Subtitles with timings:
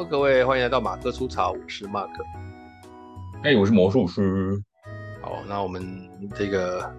[0.00, 2.08] Hello，各位，欢迎来到马克出草，我是 Mark。
[3.42, 4.58] 哎，我是魔术师。
[5.20, 6.90] 好，那我们这个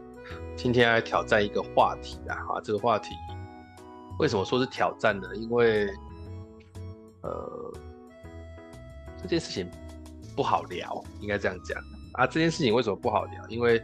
[0.56, 3.16] 今天来挑战一个话题啊，啊，这个话题
[4.20, 5.28] 为什么说是挑战呢？
[5.36, 5.88] 因为
[7.24, 7.74] 呃，
[9.20, 9.68] 这件事情
[10.36, 11.82] 不好聊，应该这样讲
[12.14, 12.28] 啊。
[12.28, 13.48] 这件事情为什么不好聊？
[13.50, 13.82] 因为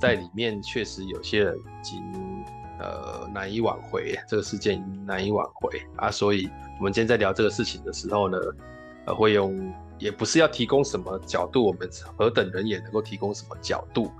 [0.00, 2.02] 在里面确实有些人已经
[2.80, 6.48] 呃难以挽回，这个事件难以挽回啊，所以。
[6.78, 8.38] 我们今天在聊这个事情的时候呢，
[9.06, 14.12] 呃，会用也不是要提供什么角度，我们何等人也能够提供什么角度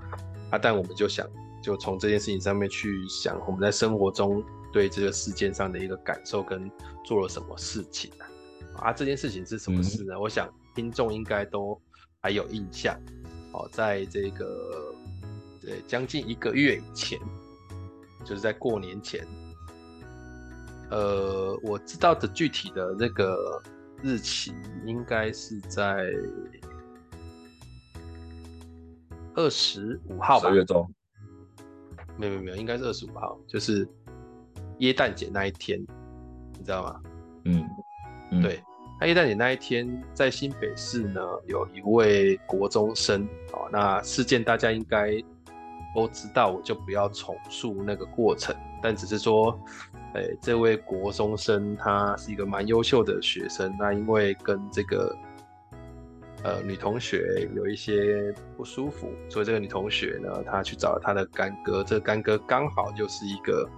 [0.49, 0.59] 啊？
[0.61, 1.25] 但我们就想，
[1.63, 4.43] 就从这件事情上面去想，我们在生活中
[4.73, 6.69] 对这个事件上的一个感受跟
[7.05, 8.27] 做了什么事情啊？
[8.89, 10.15] 啊，这件事情是什么事呢？
[10.15, 11.79] 嗯、我想听众应该都
[12.21, 12.93] 还有印象
[13.53, 14.93] 哦，在这个
[15.61, 17.17] 对将近一个月以前，
[18.25, 19.25] 就是在过年前。
[20.91, 23.61] 呃，我知道的具体的那个
[24.01, 24.53] 日期
[24.85, 26.05] 应该是在
[29.35, 30.49] 二十五号吧。
[30.49, 30.89] 十月中。
[32.17, 33.87] 没有没有没有，应该是二十五号，就是
[34.79, 35.79] 耶诞节那一天，
[36.57, 37.01] 你知道吗？
[37.45, 37.65] 嗯，
[38.31, 38.61] 嗯对，
[38.99, 43.23] 那耶诞节那一天，在新北市呢，有一位国中生，
[43.53, 45.11] 哦，那事件大家应该
[45.95, 49.57] 都知道，我就不要重述那个过程，但只是说。
[50.15, 55.15] 哎，这位国中生他是一个蛮优秀的学生，那因为跟这个
[56.43, 63.69] 呃女同学有一些不舒服，所以这个女同学呢，她去找了她的干哥，这个干哥刚好就是一个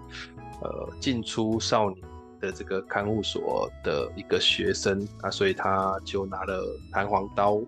[0.61, 2.01] 呃进出少女
[2.39, 6.63] 的这个看护所的一个学生啊，所以他就拿了
[6.93, 7.61] 弹簧刀，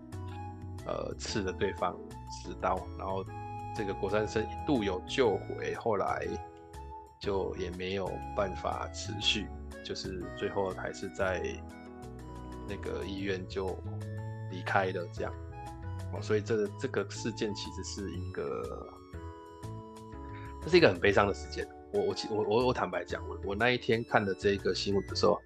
[0.86, 1.94] 呃刺了对方
[2.32, 3.26] 十刀，然后
[3.76, 6.26] 这个国三生一度有救回，后来。
[7.24, 9.48] 就也没有办法持续，
[9.82, 11.42] 就是最后还是在
[12.68, 13.68] 那个医院就
[14.52, 15.34] 离开了这样，
[16.12, 18.90] 哦，所以这个这个事件其实是一个，
[20.64, 21.66] 这是一个很悲伤的事件。
[21.94, 25.40] 我我我我我坦白讲，我我那一天看的这个新闻的时候，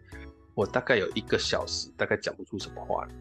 [0.56, 3.12] 我大概有一个小时，大概讲不出什么话来。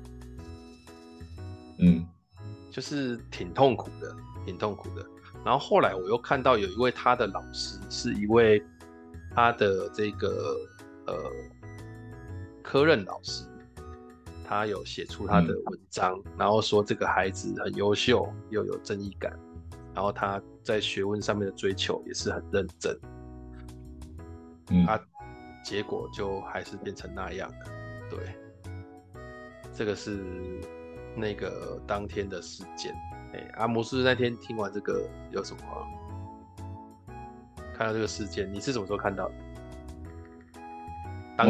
[1.80, 2.06] 嗯，
[2.70, 4.16] 就是挺痛苦的，
[4.46, 5.06] 挺痛苦的。
[5.46, 8.60] 然后后来我又看到有一位他的老师，是一位
[9.32, 10.56] 他的这个
[11.06, 11.14] 呃
[12.64, 13.44] 科任老师，
[14.44, 19.38] 他有写出他的文章，嗯、然后说这个孩子很优秀又有正义感，
[19.94, 22.98] 然后他在学问上面的追求也是很认真，
[24.70, 25.00] 嗯，他
[25.62, 27.70] 结果就还是变成那样的，
[28.10, 28.34] 对，
[29.72, 30.18] 这个是
[31.14, 32.92] 那个当天的事件。
[33.54, 35.60] 阿摩斯那天听完这个有什么？
[37.74, 39.34] 看到这个事件，你是什么时候看到的？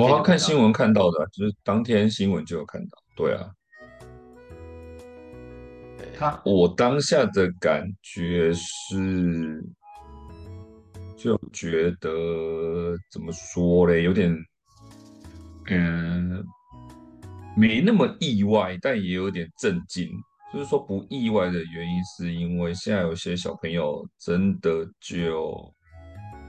[0.01, 2.99] 我要看新闻看到的，就是当天新闻就有看到。
[3.15, 3.49] 对啊，
[6.19, 9.65] 他我当下的感觉是，
[11.17, 14.37] 就觉得怎么说嘞，有点
[15.69, 16.45] 嗯，
[17.57, 20.11] 没那么意外，但也有点震惊。
[20.53, 25.53] 就是说不意外的原因，是因为现在有些小朋友真的就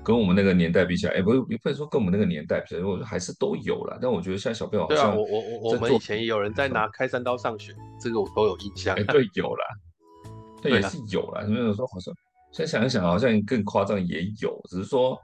[0.03, 3.97] 跟我们那个年代比起来，哎，不，不能说跟我们那个年代比起来，我觉得还是都有了。
[4.01, 8.95] 但我觉得现在小朋友好像，对啊，我我我我们以前也有人在拿开山刀上学，这个我都有印象。
[8.95, 9.65] 哎，对，有啦，
[10.61, 11.41] 对，也是有啦。
[11.41, 12.13] 没有说好像，
[12.53, 15.19] 现在想一想，好像更夸张也有，只是说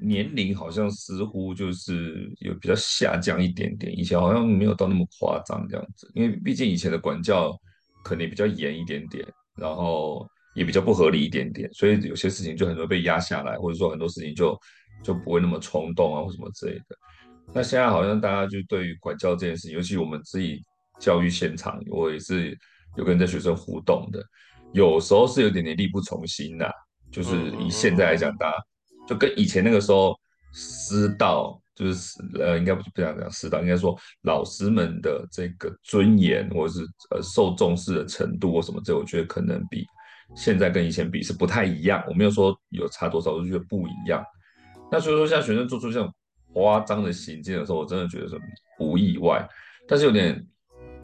[0.00, 7.52] 年龄好像似乎就是有比较下降一点点，以前好像没有到那么夸张这样子，因为毕竟以前的管教。
[8.02, 14.58] 可能比较严一点点，然后也比较不合理一点点，所以有些事情就很容易被压下来，或者说很多事情就
[15.02, 16.96] 就不会那么冲动啊，或什么之类的。
[17.52, 20.62] 那现在好像大家就对于管教这件事情，尤其我们自己
[20.98, 22.56] 教育现场，我也是
[22.96, 24.24] 有跟这学生互动的，
[24.72, 26.70] 有时候是有点点力不从心呐、
[27.10, 28.56] 就是以现在来讲，大家
[29.06, 30.14] 就跟以前那个时候
[30.52, 31.60] 师道。
[31.80, 36.80] 就是呃，应该不不想讲适当，应该说老师们的这个尊严或者是
[37.10, 39.86] 呃受重视的程度或什么，这我觉得可能比
[40.36, 42.04] 现在跟以前比是不太一样。
[42.06, 44.22] 我没有说有差多少，我就觉得不一样。
[44.92, 46.12] 那所以说，像学生做出这种
[46.52, 48.38] 夸张的行径的时候，我真的觉得是
[48.76, 49.48] 不意外，
[49.88, 50.46] 但是有点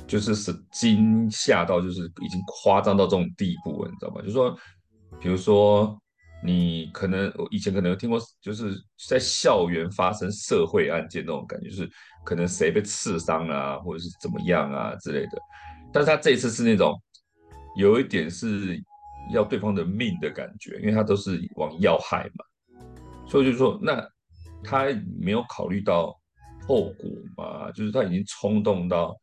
[0.07, 4.21] 就是是惊吓到，就是已经夸张到这种地步了，你知道吗？
[4.21, 4.55] 就是说，
[5.19, 5.99] 比如说。
[6.47, 11.91] 你可能我以前可能有听过，就是在校园发生社会案件那种感觉，就是
[12.25, 15.39] 可能谁被刺伤啊，或者是怎么样啊之类的。
[15.93, 16.95] 但是他这一次是那种
[17.77, 18.81] 有一点是
[19.33, 22.45] 要对方的命的感觉，因为他都是往要害嘛，
[23.27, 24.07] 所以就是说，那
[24.63, 24.85] 他
[25.19, 26.17] 没有考虑到
[26.69, 29.17] 后果嘛，就是他已经冲动到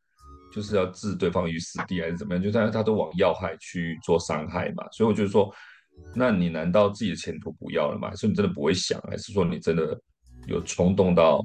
[0.53, 5.53] 就是要置对方于死地还是怎么样，就他他都往要害去做伤害嘛，所以我就说，
[6.15, 8.09] 那你难道自己的前途不要了吗？
[8.09, 9.99] 还是你真的不会想，还是说你真的
[10.47, 11.39] 有冲动到，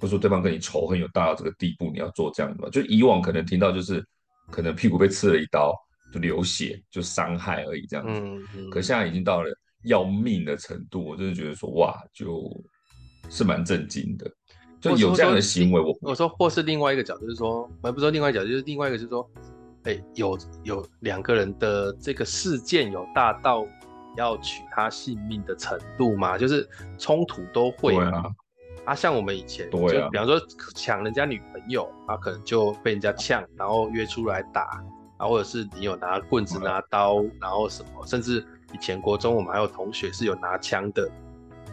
[0.00, 2.68] 或者说对方跟你仇恨有大到这个地步，你要做这样的吗？
[2.70, 4.04] 就以往可能听到就是
[4.50, 5.74] 可能屁股被刺了一刀
[6.12, 9.50] 就流血就伤害而已这样子，嗯嗯，可现在已经到了
[9.84, 12.48] 要命的程度，我真的觉得说哇，就
[13.28, 14.30] 是蛮震惊的。
[14.78, 19.28] 就有这样的行为，我我说，或是另外一个角度，就是说，我不说另外一个角度，就是另外一个，就是说，
[19.84, 23.66] 哎、欸，有有两个人的这个事件有大到
[24.16, 26.36] 要取他性命的程度嘛？
[26.36, 26.68] 就是
[26.98, 28.24] 冲突都会啊，
[28.84, 30.40] 啊，像我们以前，对啊，就比方说
[30.74, 34.82] 抢人家女朋友啊，可能就被人家呛，然后约出来打
[35.16, 41.10] 啊，或者是你有拿棍子、拿刀，然后什么，甚至以前国中我们还有同学是有拿枪的。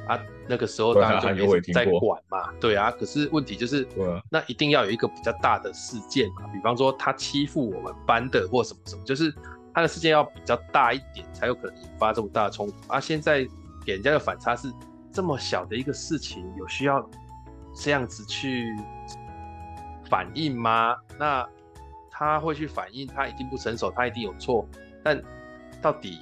[0.06, 0.20] 啊，
[0.50, 2.92] 那个时候当然就没在管嘛，对啊。
[2.92, 3.88] 可是问题就是，
[4.30, 9.34] 那一定要有一个比较大的事件嘛，比方说他欺负我们班的或什么什么，就是
[9.74, 12.76] 他的事件要比较大一点，才有可能引发这么大的冲突。
[12.88, 13.48] 啊，现在
[13.86, 14.72] 给人家的反差是
[15.12, 17.10] 这么小的一个事情，有需要
[17.76, 18.76] 这样子去
[20.10, 20.96] 反应吗？
[21.18, 21.48] 那
[22.12, 24.68] 他会去反应，他一定不成熟，他一定有错，
[25.04, 25.22] 但
[25.82, 26.20] 到底？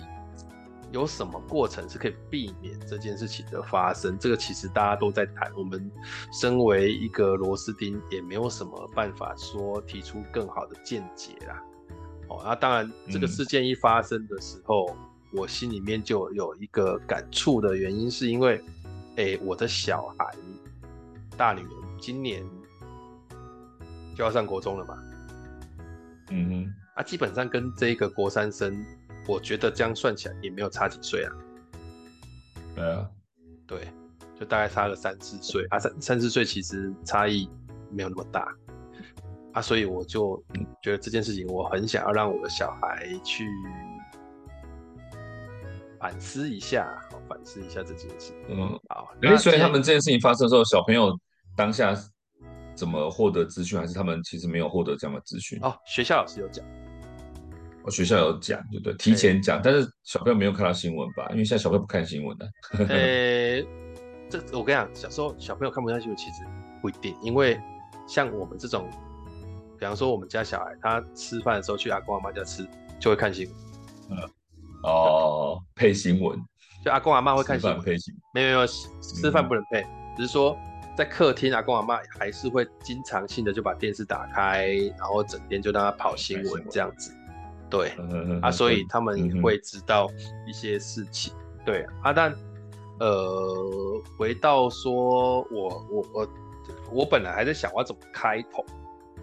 [0.93, 4.19] 有什么过程是可以避免这件事情的发生？
[4.19, 5.49] 这个其实大家都在谈。
[5.55, 5.89] 我们
[6.33, 11.63] 身为一个螺丝钉，也没有什么办法说提出更好的见解啦。
[12.31, 14.97] 哦，那当然，这个事件一发生的时候，嗯、
[15.33, 18.63] 我心里面就有一个感触的原因，是因为，
[19.17, 20.33] 哎、欸，我的小孩
[21.37, 22.43] 大女儿今年
[24.15, 24.97] 就要上国中了嘛。
[26.29, 28.85] 嗯哼，啊，基本上跟这个国三生。
[29.27, 31.31] 我觉得这样算起来也没有差几岁啊。
[32.75, 33.07] 对啊，
[33.67, 33.87] 对，
[34.37, 37.47] 就大概差了三四岁啊，三三四岁其实差异
[37.91, 38.51] 没有那么大
[39.53, 40.41] 啊，所以我就
[40.81, 43.47] 觉得这件事情我很想要让我的小孩去
[45.99, 46.87] 反思一下，
[47.27, 48.33] 反思一下这件事。
[48.49, 49.13] 嗯，好。
[49.21, 51.17] 哎，所以他们这件事情发生的时候，小朋友
[51.55, 51.95] 当下
[52.75, 55.59] 怎么获得资讯，还是他们其实没有获得这样的资讯？
[55.61, 56.65] 哦，学校老师有讲。
[57.83, 58.93] 我学校有讲，对不对？
[58.93, 61.27] 提前讲，但是小朋友没有看到新闻吧？
[61.31, 62.51] 因为现在小朋友不看新闻的。
[62.77, 63.65] 呃、 欸，
[64.29, 66.43] 这我跟你讲，小时候小朋友看不下去，其实
[66.79, 67.59] 不一定，因为
[68.07, 68.87] 像我们这种，
[69.81, 72.63] 比方说我们家小孩，他吃饭的时候去阿公阿妈家吃，
[72.99, 73.55] 就会看新闻。
[74.11, 74.29] 嗯，
[74.83, 76.39] 哦，配新闻，
[76.85, 77.81] 就阿公阿妈会看新闻。
[77.81, 80.55] 配新闻，没有没有，吃饭不能配，嗯、只是说
[80.95, 84.67] 在客厅，阿公阿妈还是会经常性的就把电视打开，
[84.99, 87.11] 然后整天就让他跑新闻这样子。
[87.67, 87.91] 对
[88.43, 90.07] 啊，所以他们会知道
[90.47, 91.33] 一些事情。
[91.65, 92.31] 对啊，但
[92.99, 96.27] 呃，回到说我我我
[96.91, 98.63] 我本来还在想我要怎么开头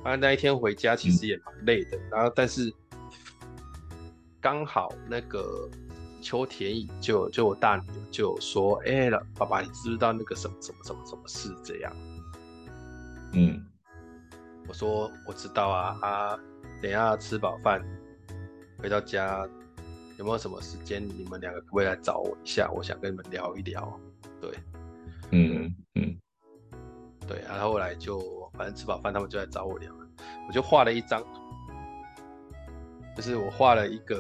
[0.04, 1.98] 啊，那一天回家其实也蛮累的。
[2.10, 2.72] 然后但是
[4.40, 5.68] 刚好那个
[6.20, 11.92] 秋田乙就就我大女儿就说，哎了，爸爸，你知不知道那个什么什么什么什么事这样？
[13.32, 13.64] 嗯，
[14.66, 16.38] 我说我知道啊啊，
[16.80, 17.84] 等一下吃饱饭。
[18.78, 19.46] 回到家
[20.18, 21.06] 有没有什么时间？
[21.06, 22.70] 你们两个可不可以来找我一下？
[22.70, 24.00] 我想跟你们聊一聊。
[24.40, 24.50] 对，
[25.32, 26.16] 嗯嗯，
[27.28, 27.40] 对。
[27.46, 28.18] 然后后来就
[28.54, 29.92] 反正吃饱饭，他们就来找我聊。
[30.48, 31.40] 我就画了一张图，
[33.14, 34.18] 就是我画了一个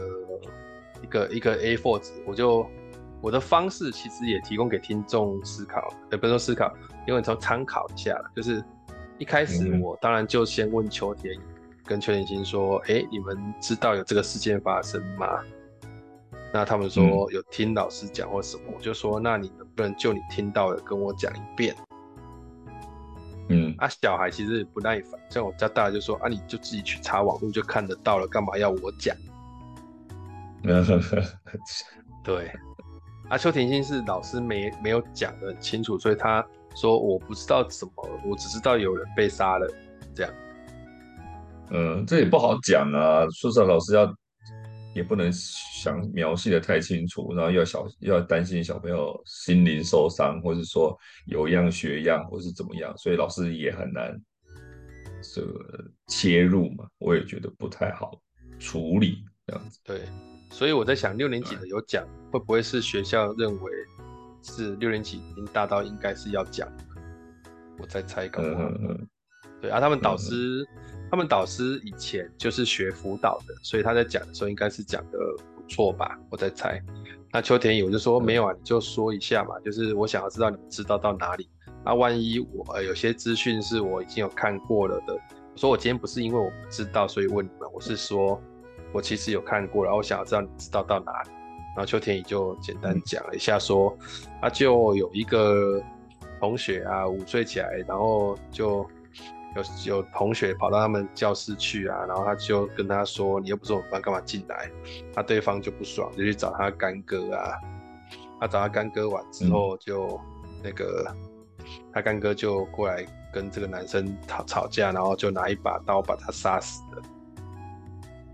[1.02, 2.12] 一个一个 A4 纸。
[2.26, 2.64] 我就
[3.20, 6.72] 我的方式其实也提供给听众思考，也不是说思考，
[7.06, 8.16] 因为从参考一下。
[8.36, 8.62] 就是
[9.18, 11.34] 一开始我当然就先问秋田。
[11.84, 15.42] 跟邱天心说：“哎、欸，你们知道有这个事件发生吗？”
[16.52, 21.74] 那他们说有听老师讲或什么，嗯、我就说：“那你能不能就你听到的跟我讲一遍？”
[23.48, 29.16] 嗯，啊，小孩其实也不耐烦，像我家大的就说：“啊，你就自己去查网络就看得到了，干嘛要我讲？”
[32.22, 32.50] 对，
[33.28, 36.44] 啊，邱天心是老师没没有讲的很清楚，所以他
[36.76, 37.92] 说我不知道怎么，
[38.26, 39.66] 我只知道有人被杀了，
[40.14, 40.32] 这样。
[41.70, 43.26] 嗯，这也不好讲啊。
[43.30, 44.06] 说实话，老师要
[44.94, 54.18] 也不能想描述的太清楚，然后要小要担心小朋友心灵受伤，或是说有样学样，或是怎么样，所以老师也很难
[55.34, 56.86] 这个切入嘛。
[56.98, 58.20] 我也觉得不太好
[58.58, 59.78] 处理这样子。
[59.84, 60.02] 对，
[60.50, 63.72] 所以我在想，六年级的有讲，会不会是学校认为
[64.42, 66.68] 是六年级已经大到应该是要讲？
[67.78, 68.62] 我在猜搞不好。
[68.62, 69.08] 嗯嗯嗯。
[69.60, 70.66] 对啊，他们导师。
[71.08, 75.18] 嗯他们导师以前就是学辅导的，所以他在讲的时候应该是讲的
[75.56, 76.18] 不错吧？
[76.30, 76.82] 我在猜。
[77.32, 81.48] 那秋田乙我就说没有啊，你就说一下嘛，就是我想要知道你们知道到哪里，
[81.82, 88.38] 那、啊、万一我、呃、有些资讯是我已经有看过了的，我说我今天不是因为我不知道所以问你们，我是说
[88.92, 91.30] 我其实有看过，然后我想要知道你知道到哪里。
[91.74, 93.98] 然后邱田乙就简单讲了一下说，说
[94.42, 95.82] 啊就有一个
[96.38, 98.86] 同学啊午睡起来，然后就。
[99.56, 99.62] 有
[99.96, 104.70] 有同学跑到他们教室去啊，然后他就跟他说：“你又不是我们班，干嘛进来？”
[105.16, 107.58] 那对方就不爽，就去找他干哥啊。
[108.40, 110.20] 他找他干哥完之后，就
[110.62, 111.12] 那个、
[111.58, 117.02] 嗯、他干哥就过来跟这个男生吵吵架，然后就拿一把刀把他杀死了。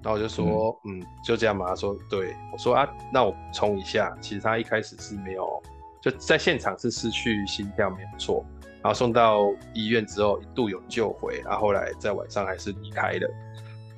[0.03, 5.63] 然后我就说：“嗯，嗯，就这样嘛。”他说：“对。”我说：“啊，那我补充一下，其实他一开始是没有
[6.03, 8.45] 就在现场是失去心跳，没有错。”
[8.85, 13.27] 然后送到医院之后，一度有救回，然后后来在晚上还是离开了，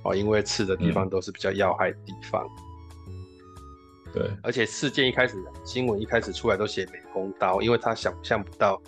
[0.04, 2.48] 哦，因为刺的地方都是比较要害的地方。
[3.08, 8.80] 嗯、对，而且事件一开始新闻一开始出来都写美工刀，因为他想象不到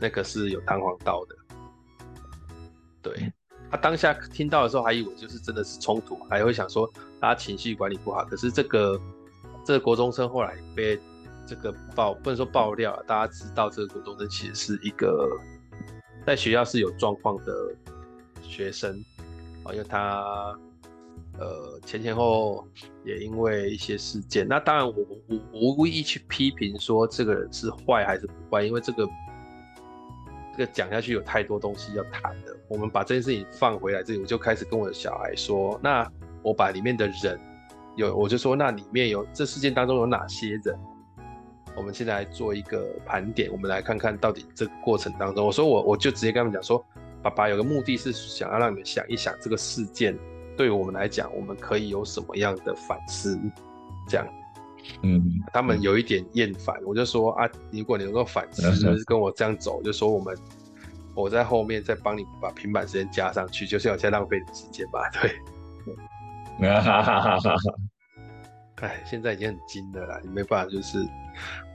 [0.00, 1.36] 那个是有弹簧刀的。
[3.02, 3.30] 对，
[3.70, 6.90] 他当下听到的时候还以为就是真的是冲突，还会想说
[7.20, 8.24] 他情绪管理不好。
[8.24, 8.98] 可是这个
[9.66, 10.98] 这个国中生后来被。
[11.46, 15.28] 这个爆不能说爆料，大家知道这个国中生其实是一个
[16.26, 17.54] 在学校是有状况的
[18.42, 19.02] 学生
[19.62, 20.58] 啊，因为他
[21.38, 22.68] 呃前前后后
[23.04, 24.94] 也因为一些事件，那当然我
[25.28, 29.08] 我我无意去批评说这个人是坏还是不坏，因为这个
[30.56, 36.10] 这个讲下去有太多东西要谈的，我们把这件事情放回来这里，我就开始跟我的小孩说，那
[36.42, 37.38] 我把里面的人
[37.94, 40.76] 有，我就说那里面有这事件当中有哪些人。
[41.76, 46.84] 我们现在来做一个盘点，我们来看看到底这个过程当中，我说我我就直接跟他们讲说，
[47.22, 50.18] 爸爸有个目的是想要让你们想一想这个事件
[50.56, 53.38] 对我们来讲，我们可以有什么样的反思，
[54.08, 54.26] 这样，
[55.02, 60.36] 嗯，他们有一点厌烦，我就说啊，如果你能够反思，就是跟我这样走，就说我们
[61.14, 67.56] 我在后面再帮你把平板时间加上去，就是有在浪费你时间吧，对，哈哈哈哈哈。
[68.82, 70.98] 哎，现在已经很精了啦，你没办法，就是，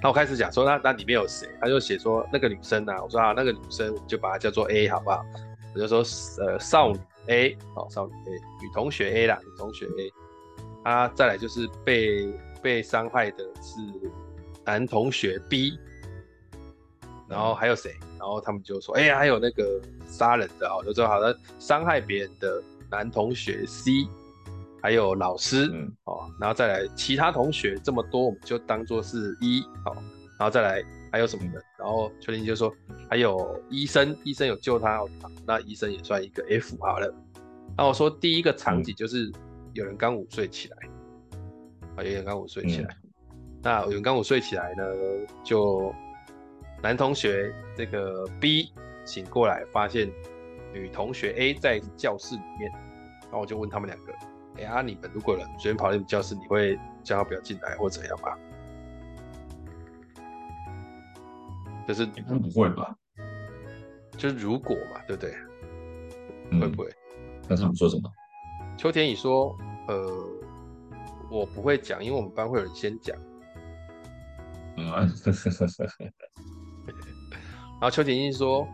[0.02, 1.50] 那我开始讲说，那那里面有谁？
[1.60, 5.26] 他就写说那个女生啊，我说啊，那个女生，我就把她叫做 A 好不好？
[5.74, 6.04] 我就说，
[6.46, 8.32] 呃，少女 A，哦，少女 A，
[8.62, 10.14] 女同学 A 啦，女同学 A，
[10.84, 12.32] 啊，再来就是被
[12.62, 13.80] 被伤害的是
[14.64, 15.80] 男同学 B，
[17.28, 17.96] 然后还有谁？
[18.20, 24.08] 然后他们就说，哎呀，还有那个杀人的，哦，就说好的，伤害别人的男同学 C。
[24.82, 29.94] 还有老师，嗯，哦，然后再来其他同学这么多，我们就当做是一，好，
[30.40, 31.54] 然后再来还有什么人？
[31.78, 32.74] 然后邱林就说
[33.10, 35.00] 还有医生，医生有救他，
[35.46, 37.14] 那医生也算一个 F 好了。
[37.78, 39.32] 那我说第一个场景就是
[39.74, 40.78] 有人刚午睡起来，
[41.96, 42.98] 啊，有人刚午睡起来，
[43.62, 44.84] 那有人刚午睡起来呢，
[45.44, 45.94] 就
[46.82, 48.72] 男同学这个 B
[49.06, 50.12] 醒过来，发现
[50.74, 52.72] 女同学 A 在教室里面，
[53.24, 54.14] 然后我就问他们两个。
[54.58, 58.38] 哎呀，你们如果人随便跑进教室，你会叫他不要进来或怎样吗？
[61.88, 62.96] 就是你不会吧？
[64.18, 65.34] 就是如果嘛，对不对？
[66.52, 66.94] 嗯、会不会？
[67.50, 68.12] 那他们说什么？
[68.78, 70.28] 秋田乙说：“呃，
[71.30, 73.18] 我不会讲，因为我们班会有人先讲。”
[74.78, 74.86] 嗯，
[77.80, 78.68] 然后秋田一说：“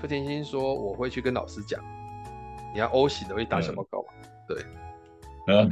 [0.00, 1.82] 秋田一说我会去跟老师讲，
[2.72, 3.97] 你要 O 型的会打小报告？”嗯
[4.48, 4.56] 对，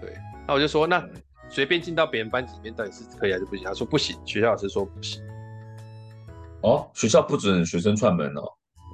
[0.00, 1.04] 对，那我就说，那
[1.48, 3.64] 随便进到别人班级里面到底是可以还是不行？
[3.64, 5.22] 他说不行，学校老师说不行。
[6.62, 8.42] 哦，学校不准学生串门哦。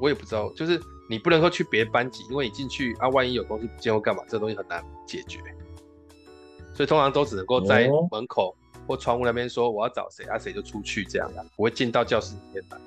[0.00, 5.40] 我也不知道，就是你不能够去别的班级，因为你进去啊，万一有东西不见或干嘛，这个东西很难解决。
[6.74, 8.54] 所以通常都只能够在门口
[8.86, 12.78] 或窗户那边说我要找谁啊，谁就出去这样的，不会进到教室里面来。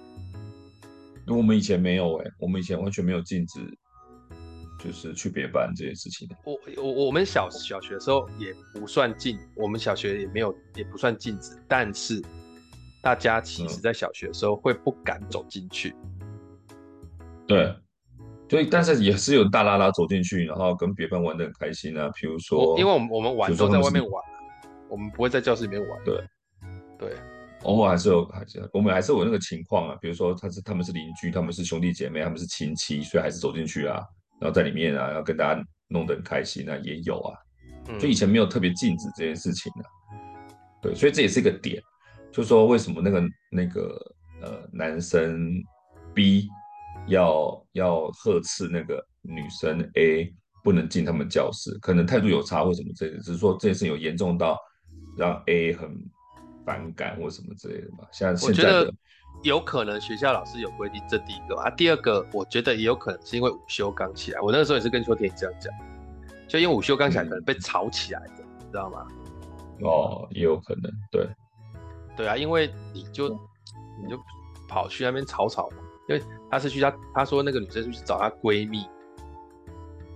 [1.26, 3.60] 因为我们以前没有哎、欸，我们以前完全没有禁止。
[4.80, 6.28] 就是去别班这件事情。
[6.46, 12.24] 我我我们小小学的时候也不算禁，我们小学也没有也不算禁止，但是
[13.04, 15.94] 大家其实在小学的时候会不敢走进去。
[17.46, 17.76] 对，
[18.50, 22.10] 所以但是也是有大拉拉走进去，然后跟别班玩得很开心啊。
[22.16, 24.24] 比如说，因为我们我们玩都在外面玩，
[24.90, 26.04] 我们不会在教室里面玩。
[26.06, 26.24] 对
[26.98, 27.18] 对，
[27.64, 29.98] 偶尔还是有还是我们还是有那个情况啊。
[30.00, 34.02] 比如说他是他们是邻居，他们是兄弟姐妹，他们是亲戚，所以还是走进去啊。
[34.40, 37.38] 然后在里面啊，要跟大家弄得很开心啊，也有啊，
[38.00, 39.86] 就以前没有特别禁止这件事情啊，
[40.82, 41.82] 对，所以这也是一个点，
[42.32, 45.52] 就是说为什么那个那个呃男生
[46.14, 46.48] B
[47.08, 54.58] 要要呵斥那个女生 A 不能进他们教室，可能态度有差或什么之类的，只是说这件事有严重到
[55.18, 55.90] 让 A 很
[56.66, 58.08] 反感或什么之类的吧。
[58.12, 58.94] 像现在的
[59.44, 61.70] 有可能学校老师有规定，这第一个啊。
[61.72, 64.42] 第二个，我觉得也有可能是因为午休刚起来。
[64.42, 65.74] 我那个时候也是跟秋田这样讲，
[66.48, 69.08] 就因为午休刚起来，可能被吵起来的，知道吗？
[69.82, 71.26] 哦，也有可能，对，
[72.18, 73.30] 对啊，因为你就
[74.04, 74.20] 你就
[74.68, 75.78] 跑去那边吵吵嘛，
[76.10, 78.86] 因为他是去他他说那个女生是去找她闺蜜，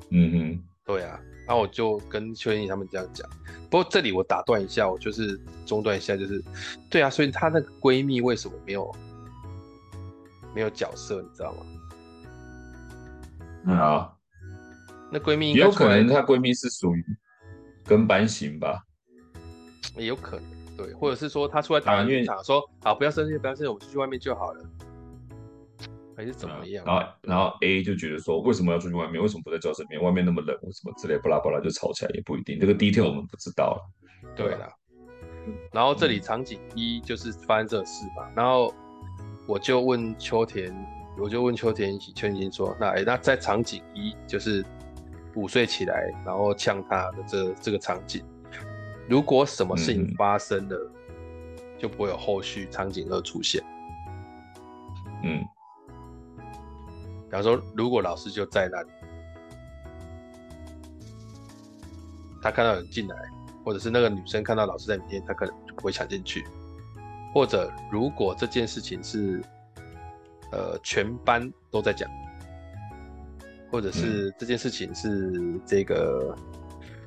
[0.10, 3.26] 嗯哼，对啊，然后我就跟秋田他们这样讲。
[3.70, 6.44] 不过这里我打断一下，我就是中断一下，就是
[6.90, 8.94] 对啊，所以她那个闺蜜为什么没有？
[10.54, 11.66] 没有角色，你知道吗？
[13.66, 14.14] 嗯啊，
[15.10, 17.06] 那闺蜜也有可能，她闺蜜是属于
[17.86, 18.84] 跟班型吧，
[19.96, 24.66] 也有可能，对，或者是说她出来打圆场，啊、说好不要生气，不要生气，我们出去外面就好了，
[26.18, 26.84] 还是怎么样？
[26.84, 29.22] 啊、然后，然后 A 就觉得说，为什么要出去外面？
[29.22, 30.04] 为什么不在教室里面？
[30.04, 32.60] 外面那么冷，为什么之类，巴拉巴拉就吵起来，也不一定。
[32.60, 33.82] 这个 detail 我们不知道了。
[34.36, 34.68] 对了，
[35.72, 38.74] 然后这里场景一就是发生这个事嘛，然后。
[39.46, 40.74] 我就问秋田，
[41.18, 44.66] 我就问秋田秋田说：“那哎、欸，那在场景一，就是
[45.36, 48.24] 午睡起来，然后呛他的这这个场景，
[49.10, 53.62] 如果什么事情发生了，嗯、就不会有后续场景二出现。
[55.24, 55.44] 嗯，
[57.30, 58.90] 比方说，如果老师就在那里，
[62.42, 63.16] 他看到人进来，
[63.66, 66.46] 或者是那个女生看到老师在里面，他可能就不会抢进去。”
[67.34, 69.42] 或者，如果这件事情是，
[70.52, 72.08] 呃，全班都在讲，
[73.72, 76.38] 或者是这件事情是这个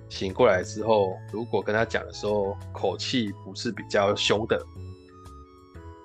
[0.09, 4.61] 醒过来之后，如果跟他讲的时候口气不是比较凶的，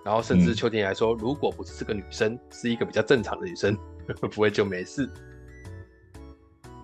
[0.05, 3.75] 然后甚至秋田来说，如果不是这个女生是一个比较正常的女生，
[4.21, 5.09] 不会就没事。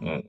[0.01, 0.23] 嗯，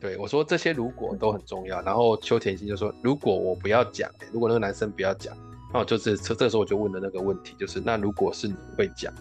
[0.00, 5.36] 对，我说这些如果都很重要，然后秋田心就说，如果我不要讲，如果那个男生不要讲。
[5.72, 9.12] 那我就是这这时候我就问的那个问题，就是那如果是你会讲，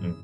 [0.00, 0.14] 嗯，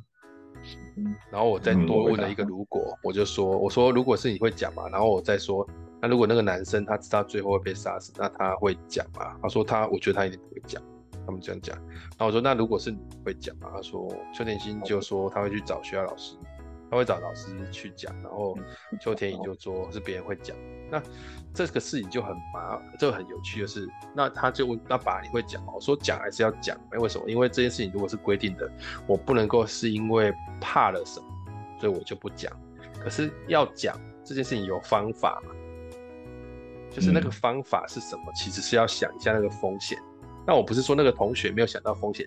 [1.31, 5.66] 然后我再多问了一个如果，我就说我说如果是你会讲嘛，然后我再说
[6.01, 9.37] 那如果那个男生他知道最后会被杀死，那他会讲吗？
[9.43, 10.83] 他说他我觉得他一定不会讲，
[11.25, 11.75] 他们这样讲。
[11.79, 13.71] 然后我说那如果是你会讲嘛？
[13.75, 16.37] 他说邱天心就说他会去找学校老师。
[16.90, 18.59] 他会找老师去讲，然后
[19.00, 20.57] 秋田乙就说是别人会讲。
[20.90, 21.00] 那
[21.55, 25.72] 这个事情就很麻，这个很有趣的是，那他就问那爸你会讲吗？
[25.74, 27.31] 我说讲还是要讲，为什么？
[27.31, 28.68] 因为这件事情如果是规定的，
[29.07, 31.26] 我不能够是因为怕了什么，
[31.79, 32.53] 所以我就不讲。
[33.03, 35.55] 可是要讲这件事情有方法嘛？
[36.90, 38.33] 就是那个方法是什么？
[38.35, 39.96] 其实是要想一下那个风险。
[40.44, 42.26] 那我不是说那个同学没有想到风险。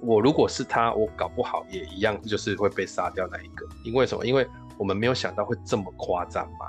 [0.00, 3.66] 我如果是他，我搞不好也一样，就是会被杀掉那一个。
[3.84, 4.24] 因为什么？
[4.24, 4.46] 因为
[4.78, 6.66] 我们没有想到会这么夸张嘛。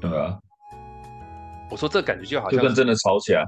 [0.00, 0.38] 对啊。
[1.70, 3.42] 我说这感觉就好像就算真的吵起来，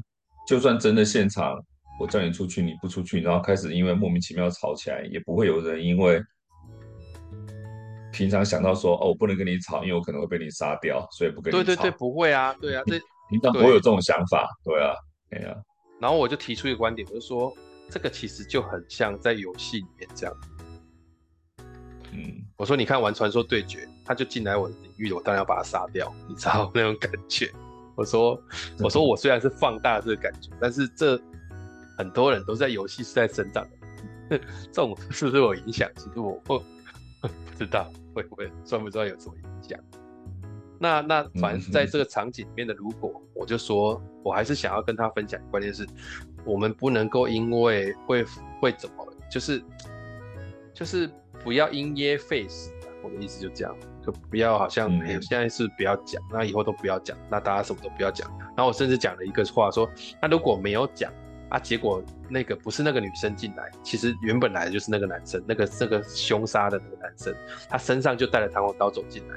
[0.46, 1.62] 就算真的现场
[2.00, 6.22] 我叫你出去你不出去，然后开始因为莫名其妙吵起来，也不会有人因为
[8.12, 11.62] 平常想到说哦，我不能跟你吵，因为我可能会被你杀掉，所以不跟你吵。
[11.62, 14.94] 对对对，不会啊，对啊，这平常不会有这种想法，对啊，
[15.28, 15.54] 对啊。
[16.00, 17.52] 然后我就提出一个观点，我就说。
[17.94, 20.36] 这个其实就很像在游戏里面这样，
[22.10, 27.52] 嗯，我说你看玩传说对决，他就进来我的领域，我当然要把他杀掉，你知道那种感觉。
[27.94, 28.36] 我说，
[28.80, 31.16] 我说我虽然是放大这个感觉，但是这
[31.96, 33.64] 很多人都在游戏是在成长
[34.28, 34.40] 的，
[34.72, 35.88] 这种是不是有影响？
[35.94, 36.58] 其实我不
[37.22, 39.78] 不知道会不会算不算有什么影响。
[40.80, 45.86] 那那反正在这个场景里面的，如果我就说我还是想要跟他分享，关键是。
[46.44, 48.24] 我们不能够因为会
[48.60, 49.62] 会怎么，就是
[50.72, 51.10] 就是
[51.42, 52.70] 不要因噎废食。
[53.02, 58.26] 我的意思就这样，就不要好像、嗯欸、现在是不要讲，那以后都不要讲，那大家什么都不要讲。
[58.56, 59.86] 然后我甚至讲了一个话说，
[60.22, 61.12] 那如果没有讲
[61.50, 67.36] 啊，结果那个不是那个女生进来，其实原本来的就是那个男生，那个那个凶杀的那个男生，
[67.68, 69.34] 他身上就带了弹簧刀走进来，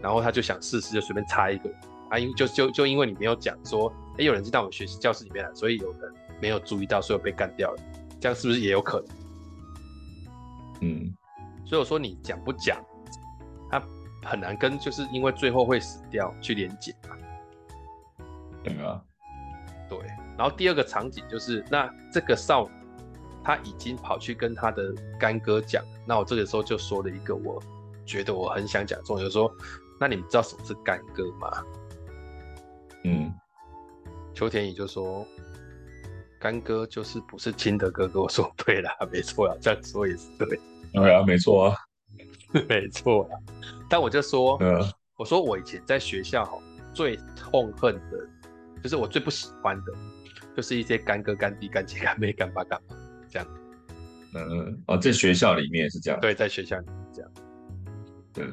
[0.00, 1.70] 然后他就想试试，就随便插一个
[2.08, 6.10] 啊，因就就就因为你没有讲说，哎、欸，有人进到我们学习教室里面来，所以有人。
[6.40, 7.82] 没有注意到，所以被干掉了，
[8.20, 9.08] 这样是不是也有可能？
[10.82, 11.14] 嗯，
[11.66, 12.82] 所以我说你讲不讲，
[13.70, 13.82] 他
[14.24, 17.16] 很难跟就是因为最后会死掉去连结嘛。
[18.64, 19.02] 对啊，
[19.88, 19.98] 对。
[20.38, 22.70] 然后第二个场景就是，那这个少女
[23.44, 27.62] 她已经跑去跟她的干哥讲，那我这个时候就说了一个我
[28.06, 29.52] 觉得我很想讲重点，就是说，
[29.98, 31.64] 那你们知道什么是干哥吗？
[33.04, 33.30] 嗯，
[34.32, 35.26] 秋田乙就说。
[36.40, 40.58] 干哥就是不是亲的哥哥，我说对了， 没错啊，这样说也是对。
[40.94, 41.76] 对啊，没错啊，
[42.66, 43.38] 没错啊。
[43.88, 44.82] 但我就说，嗯，
[45.16, 46.58] 我说我以前在学校哈，
[46.94, 48.26] 最痛恨的，
[48.82, 49.92] 就是我最不喜欢的，
[50.56, 52.96] 就是一些干哥、干弟、干姐、干妹、干爸、干妈
[53.28, 53.46] 这样。
[54.34, 56.18] 嗯嗯，哦，在学校里面也是这样。
[56.20, 57.30] 对，在学校里面这样。
[58.32, 58.46] 对。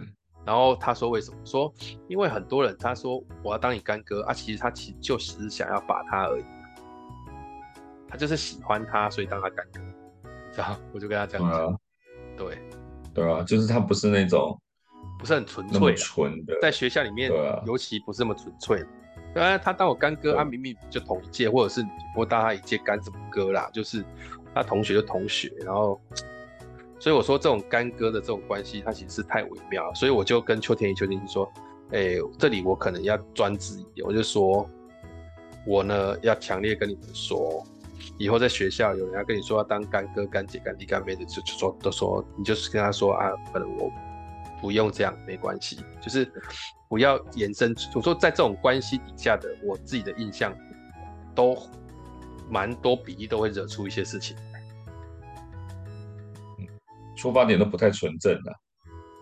[0.46, 1.38] 然后他说为什么？
[1.46, 1.74] 说
[2.08, 6.44] 因为很多人他说我要当你干哥啊，其实他其实就只是想要把他而已，
[8.08, 9.82] 他就是喜欢他，所以当他干哥。
[10.56, 11.68] 然后我就跟他这样讲。
[11.68, 11.78] 啊、
[12.38, 12.58] 对。
[13.14, 14.60] 对啊，就是他不是那种。
[15.20, 17.32] 不是很纯粹，纯的，在学校里面，
[17.66, 18.86] 尤其不是那么纯粹。
[19.34, 24.06] 当然，他当我干哥，他明明就同一届，或者是你不当他一届干什么哥啦，就是
[24.54, 25.52] 他同学就同学。
[25.62, 26.00] 然后，
[27.00, 29.92] 所以我说这种干哥的这种关系，他其实是太微妙。
[29.96, 31.52] 所以我就跟邱天一、邱天一说
[31.90, 34.70] ：“哎、欸，这里我可能要专制一点，我就说，
[35.66, 37.66] 我呢要强烈跟你们说，
[38.18, 43.92] 以后在学校有人要跟你说要当干哥、干姐、干弟、干妹的，就就说都说，你就是跟他说啊，可能我。”
[44.60, 46.28] 不用这样，没关系，就是
[46.90, 47.76] 不要延伸。
[47.94, 50.52] 我说在这种关系底下的，我自己的印象
[51.36, 51.56] 都
[52.50, 54.36] 蛮多比例都会惹出一些事情。
[57.16, 58.52] 出发点都不太纯正的。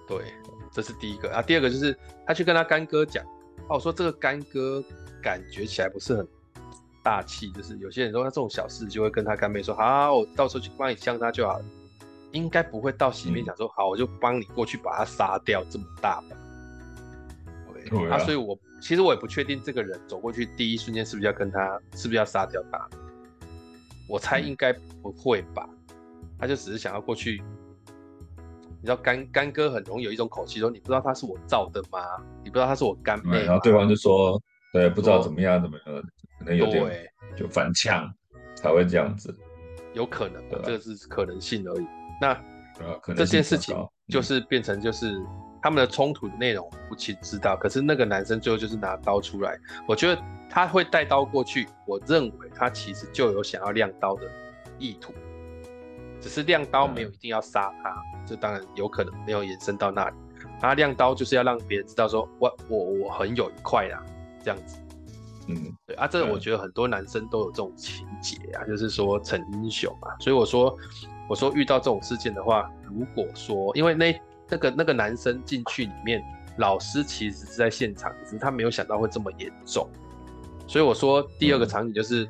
[0.07, 0.33] 对，
[0.71, 1.41] 这是第一个啊。
[1.41, 1.93] 第二个就是
[2.25, 3.21] 他去跟他干哥讲，
[3.67, 4.81] 哦，我说这个干哥
[5.21, 6.25] 感觉起来不是很
[7.05, 11.65] 大气，就是有些人说他这种小事就会跟他干妹说，好，我到时候去帮你相他就好了。
[12.31, 16.27] 应该不会到心里面讲说、嗯、好，我就帮你过去把他杀掉这么大吧。
[17.87, 22.89] 对啊，所以我其实我也不确定这个人走过去第一瞬间是不是要跟他，是不是要杀掉他。
[24.09, 27.41] 我猜应该不会吧，嗯、他就只是想要过去。
[28.81, 31.99] 你知道干干哥很容易有一种口气说，你不知道他是我造的吗？
[32.43, 33.45] 你不知道他是我干妹。
[33.45, 34.41] 然后对方就说，
[34.73, 36.03] 对，不知道怎么样怎么样，
[36.39, 38.11] 可能有点就反呛
[38.55, 39.35] 才会这样子。
[39.93, 41.87] 有可能的，这个是可能性而已。
[42.21, 42.37] 那
[43.15, 43.75] 这件事情
[44.09, 45.15] 就是变成就是
[45.61, 54.29] 他们的冲突的内容不清知道，可是那个男生最后就是拿刀出来，我觉得他会带刀过去，我认为他其实就有想要亮刀的
[54.77, 55.13] 意图，
[56.19, 57.95] 只是亮刀没有一定要杀他，
[58.25, 60.15] 这当然有可能没有延伸到那里，
[60.59, 64.03] 他亮刀就是要让别人知道说我我我很有一块啦，
[64.43, 64.77] 这样子，
[65.47, 70.77] 嗯，对啊，这个我觉得很多男生都有这种情节啊，就是说逞英雄啊，所以我说。
[71.27, 76.23] 我说遇到这种事件的话，如果说因为那那个那个男生进去里面，
[76.59, 79.89] 老师其实是在现场，只是他没有想到会这么严重，
[80.67, 82.29] 所以我说第二个场景就是，嗯、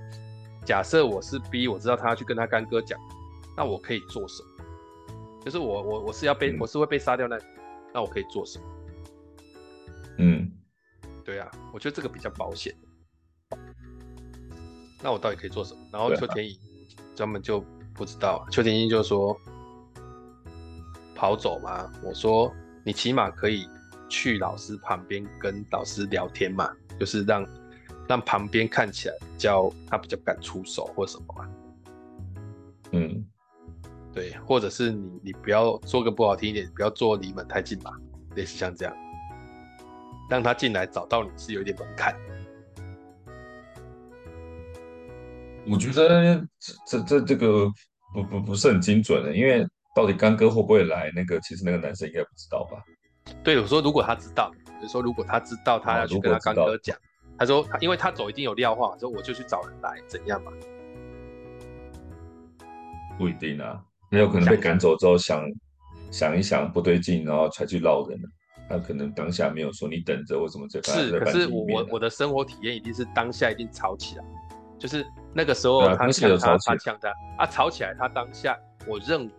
[0.63, 2.97] 假设我是 B，我知道他要去跟他干哥讲，
[3.57, 4.63] 那我可以做什么？
[5.43, 7.37] 就是我我我是要被、嗯、我是会被杀掉那，
[7.93, 8.65] 那我可以做什么？
[10.19, 10.49] 嗯，
[11.25, 12.73] 对啊，我觉得这个比较保险。
[15.01, 15.79] 那我到底可以做什么？
[15.91, 16.57] 然后邱田颖
[17.15, 17.63] 专门就。
[17.97, 19.39] 不知道，邱天一就说
[21.15, 21.89] 跑走嘛。
[22.03, 22.53] 我说
[22.83, 23.65] 你起码可以
[24.09, 27.47] 去老师旁边跟老师聊天嘛，就是让
[28.05, 31.49] 让旁边看起来比较他比较敢出手或什么嘛。
[32.91, 33.25] 嗯，
[34.13, 37.93] 对，或者是你你不要说个不好听一点，不要坐离门太近嘛，
[38.35, 38.93] 类似像这样，
[40.29, 42.13] 让他进来找到你是有一点门槛。
[45.67, 46.45] 我觉得
[46.87, 47.67] 这这这个
[48.13, 52.83] 不不不是很精准的，因为到底干哥会不会来，那个其实那个男生应该不知道吧？
[53.43, 56.95] 对，我说如果他知道，就是说如果他知道他要去跟他干哥讲，
[57.37, 60.51] 他说他因为他走一定有料话，说我就去找人来怎样嘛？
[63.17, 65.43] 不一定啊，很有可能被赶走之后想
[66.11, 68.19] 想一想不对劲，然后才去捞人。
[68.67, 70.91] 他可能当下没有说你等着或什么这个。
[70.91, 74.23] 是，可是我我我的生活体验一定是当下一定吵起来。
[74.79, 79.29] 就是那个时候他呛他，他呛他啊，吵起来，他当下我认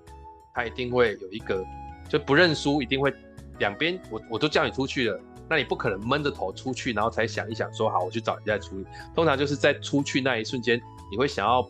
[0.52, 1.64] 他一定会有一个
[2.06, 3.10] 就不认输，一定会
[3.58, 8.86] 两边我我都叫你出去了，那你不可能闷着头出去，然后才想一想说好，我去找人家处理。
[9.14, 10.78] 通常就是在出去那一瞬间，
[11.10, 11.66] 你会想要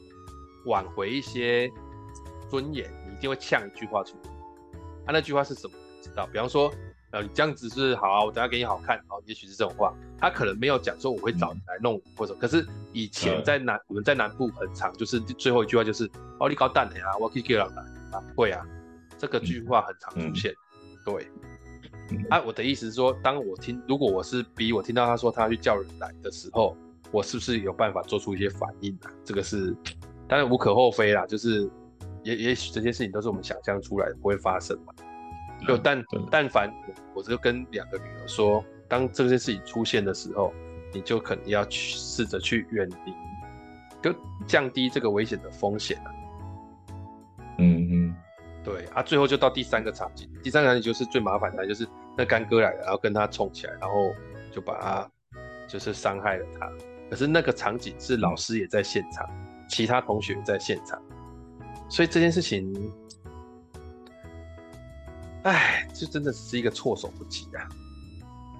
[0.65, 1.71] 挽回一些
[2.51, 4.31] 尊严，你一定会呛一句话出来。
[5.05, 5.75] 他、啊、那句话是什么？
[6.03, 6.27] 知道？
[6.33, 6.69] 比方说。
[7.13, 18.67] 呃，你这样子是好啊，我等下给你好看，哦，也许是这种话，他可能没有讲说我会找你来弄或者，可是以前在南、嗯、我们在南部很常，就是最后一句话就是哦，你搞蛋的呀，我可以给人来啊，会啊，
[19.17, 21.29] 这个句话很常出现，嗯、对，
[22.29, 26.77] 啊，我的意思是说，当我听如果我是 B，我听到他说他要去叫人来的时候，
[27.13, 29.11] 我是不是有办法做出一些反应啊？
[29.25, 29.75] 这个是
[30.27, 31.71] 当然无可厚非啦，就是
[32.25, 34.93] 也也许这些事情都是我们想象出来的，不会发生嘛。
[35.67, 36.69] 就但但凡
[37.15, 40.53] 我我就跟两个女儿说，当这件事情出现的时候，
[40.93, 43.15] 你就可能要去试着去远离，
[44.03, 44.15] 就
[44.47, 46.11] 降低这个危险的风险啊。
[47.59, 48.17] 嗯嗯，
[48.63, 54.15] 对啊，最后就到第三个场景，第三个场景就是最麻烦的，就是那干哥来了，然后跟他冲起来，然后
[54.53, 55.11] 就把他
[55.67, 56.71] 就是伤害了他。
[57.09, 59.27] 可是那个场景是老师也在现场，
[59.69, 61.01] 其他同学也在现场，
[61.89, 62.73] 所以这件事情，
[65.47, 67.69] 哎，这真的是一个措手不及啊！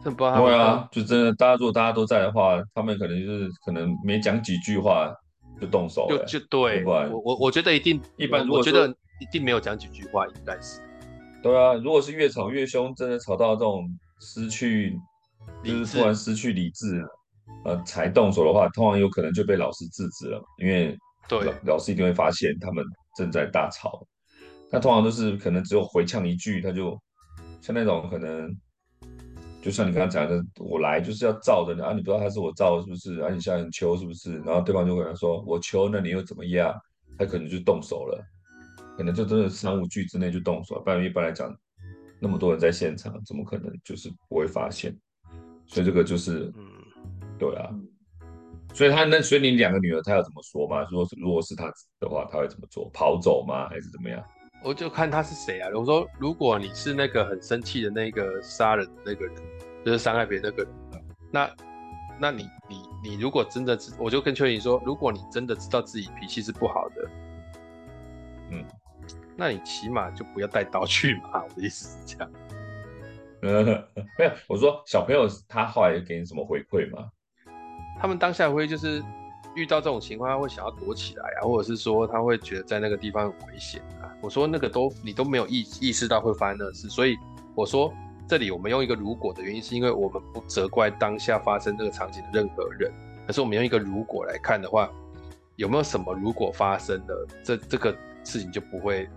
[0.05, 0.41] 真不知道。
[0.41, 5.13] 对啊，就真的，大家如果大家都在的话，他们可能就是可能没讲几句话
[5.61, 6.85] 就动手了，就就对。
[6.85, 8.89] 我我我觉得一定一般，我觉得
[9.21, 10.81] 一定没有讲几句话，应该是。
[11.43, 13.85] 对啊，如果是越吵越凶，真的吵到这种
[14.21, 14.97] 失去，
[15.65, 17.05] 就是突然失去理智。
[17.65, 20.97] 呃，才动手的话，通常有可能就被老师制止了，因为
[21.29, 22.85] 对老师一定会发现他们
[23.17, 24.05] 正在大吵。
[24.71, 27.01] 那通常都是可能只有回呛一句，他就
[27.61, 28.55] 像那种可能，
[29.63, 33.21] 就像你刚刚讲的，我来就是要罩的啊，你不知道他是我罩是不是？
[33.21, 34.39] 啊，你现在很秋是不是？
[34.39, 36.75] 然后对方就可能说我秋，那你又怎么样？
[37.19, 38.23] 他可能就动手了，
[38.97, 40.83] 可能就真的三五句之内就动手了。
[40.83, 41.55] 不然一般来讲，
[42.21, 44.97] 那么多人在现场，怎么可能就是不会发现？
[45.67, 46.65] 所以这个就是嗯。
[47.39, 47.69] 对啊，
[48.73, 50.89] 所以他那所以你两个女儿，她要怎么说嘛？
[50.91, 52.89] 如果是如果是她的话，她会怎么做？
[52.95, 53.69] 跑走吗？
[53.69, 54.25] 还是怎么样？
[54.67, 55.71] 我就看他是谁啊。
[55.73, 59.37] 我说，如果你是那个很生气的那个杀人的那个人，
[59.85, 61.51] 就是伤害别人那个人，那
[62.19, 67.11] 那你你你如果真的知，我就跟秋莹说，如果你真的知道自己脾气是不好的，
[68.51, 68.65] 嗯，
[69.37, 71.45] 那你起码就不要带刀去嘛。
[71.45, 72.33] 我的意思是这样。
[73.43, 73.65] 嗯，
[74.19, 77.09] 没有，我说小朋友他后来给你什么回馈吗？
[78.01, 79.01] 他们当下会就是
[79.55, 84.06] 遇到这种情况，他会想要躲起来啊，或者是说他会觉得在那个地方很危险啊。
[84.21, 87.17] 我说那个都你都没有意意识到会发生的事，所以
[87.55, 87.93] 我说
[88.29, 92.93] 这里我们用一个如果的原因，是因为我们不责怪当下发生这个场景的任何人，
[93.27, 94.91] 可是我们用一个如果来看的话，
[95.57, 99.09] 有没有什么如果发生了这这个事情就不会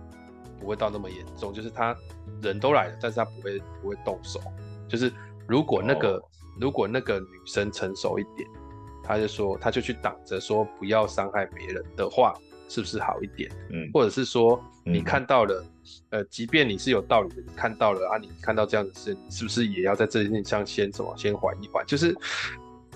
[0.60, 1.96] 不会到那么严重，就是他
[2.42, 4.40] 人都来了，但是他不会不会动手，
[4.88, 5.12] 就是
[5.46, 6.22] 如果那个、哦、
[6.60, 8.48] 如果那个女生成熟一点。
[9.02, 12.32] 他就说，他就去挡着说不要伤害别人的话，
[12.70, 13.50] 是不是好一点？
[13.70, 15.60] 嗯，或者是说你看到了，
[16.10, 21.84] 嗯、呃，即便你是有道理的，你看到了啊，你看到这样的事，你是不是也要在这件事上先什么，先缓一缓？
[21.84, 22.16] 就是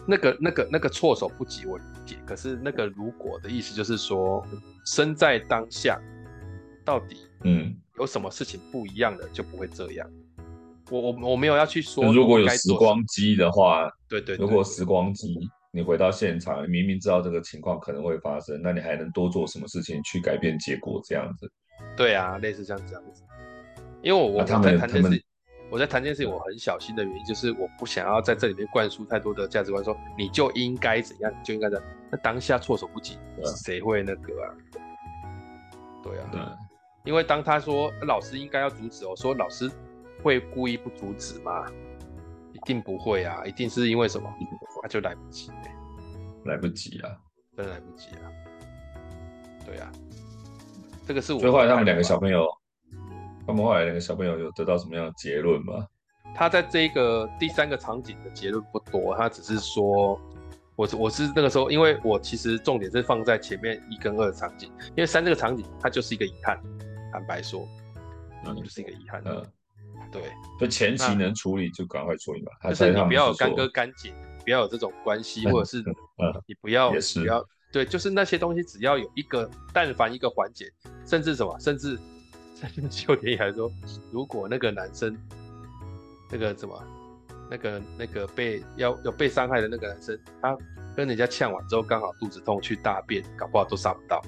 [0.07, 2.17] 那个那个那个措手不及，我理解。
[2.25, 4.47] 可是那个如果的意思就是说，
[4.87, 6.01] 身在当下，
[6.85, 10.09] 到底嗯有什么事情不一样的就不会这样。
[10.91, 15.51] 我我我没有要去说，如果有时光机的话，对对，对，对，如果时光机。
[15.75, 21.01] 你回到现场，明明知道这个情况可能会发生，那你还能多做什么事情去改变结果？
[21.05, 21.51] 这样子？
[21.97, 23.25] 对啊，类似像这样子。
[24.01, 25.25] 因为我我在谈这件事，
[25.69, 31.85] 我在谈这件事情，我很小心的原因就是我不想要在这里面灌输太多的价值观，说你就应该怎样，你就应该这样。
[32.09, 33.19] 那当下措手不及，
[33.57, 34.55] 谁会那个啊？
[36.05, 36.41] 对啊，对。
[37.05, 39.69] 因为当他说老师应该要阻止，我说老师
[40.23, 41.67] 会故意不阻止吗？
[42.53, 44.33] 一定不会啊，一定是因为什么？
[44.85, 45.51] 他就来不及。
[46.45, 47.17] 来不及啊，
[47.57, 48.29] 真来不及啊！
[49.65, 49.91] 对啊，
[51.07, 51.41] 这个是我。
[51.41, 52.47] 最后来他们两个小朋友，
[53.47, 55.87] 他们后来两个小朋友有得到什么样的结论吗？
[56.35, 60.21] 他在这个第三个场景的结论不多，他只是说，
[60.77, 66.61] 我是我是那个时候，因为我其实重点是放在前面一跟二的场景，因为三这个场景它就是一个遗憾，
[67.11, 67.67] 坦白说，
[68.45, 69.43] 嗯，就是一个遗憾，嗯，
[70.13, 70.25] 对，
[70.61, 74.13] 就前期能处理就赶快处理吧，就是你不要有干哥干姐。
[74.45, 75.83] 不要有这种关系，或者是
[76.47, 80.71] 你不要，嗯、不要对，就是那些东西，只要有一个，但凡一个环节，
[81.05, 81.99] 甚至什么，甚至
[82.55, 83.69] 甚至秋田还说，
[84.13, 85.17] 如果那个男生，
[86.31, 86.81] 那个什么，
[87.51, 90.57] 那个那个被要要被伤害的那个男生，他
[90.95, 94.23] 跟人家呛完之后，刚好肚子痛去大便，搞不好都杀不到。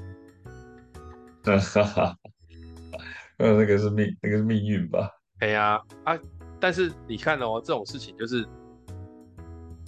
[1.45, 2.17] 哈哈，
[3.39, 5.09] 那那个是命，那个是命运吧？
[5.39, 6.21] 哎呀啊，啊！
[6.59, 8.45] 但是你看哦，这种事情就是。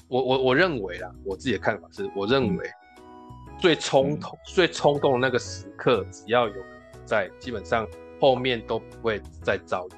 [0.09, 2.67] 我我我认为啦，我自己的看法是，我认为
[3.59, 6.55] 最冲动、嗯、最冲动的那个时刻，只要有
[7.05, 7.87] 在，基本上
[8.21, 9.91] 后面都不会再遭遇。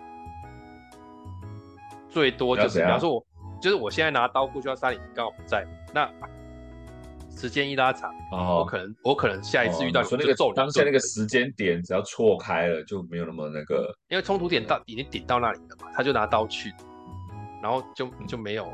[2.09, 3.27] 最多就是，比方说我，
[3.63, 6.11] 就是我现在拿刀过去要杀你，你刚好不在，那
[7.37, 16.73] 时间一拉长，哦、我可能我可能下一次遇到你，说、哦、那个当下那个时间点只要错开了，就没有那么那个，因为冲突点到已经顶到那里了嘛，他就拿刀去，
[17.63, 18.69] 然后就就没有。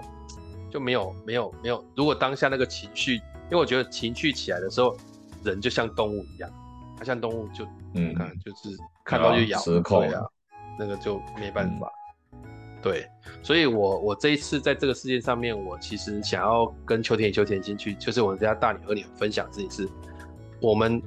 [0.76, 4.94] 就没有没有没有，如果当下那个情绪，因为我觉得情绪起来的时候，
[5.42, 6.50] 人就像动物一样，
[6.98, 10.22] 它像动物就嗯，看就是看到就咬，对啊，
[10.78, 11.90] 那个就没办法。
[12.34, 12.42] 嗯、
[12.82, 13.08] 对，
[13.42, 19.88] 所以我我这一次在这个事件上面，我其实想要跟秋田秋田进去，就是我们家大女儿你们分享自己是，
[20.60, 21.02] 我们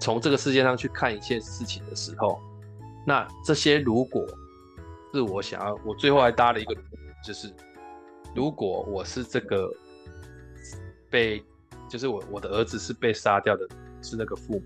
[0.00, 2.40] 从这个世界上去看一些事情的时候，
[3.06, 4.26] 那这些如果
[5.14, 6.74] 是我想要，我最后还搭了一个
[7.24, 7.54] 就是。
[8.34, 9.70] 如果我是这个
[11.10, 11.44] 被
[11.88, 13.68] 就是我我的儿子是被杀掉的，
[14.00, 14.62] 是那个父母，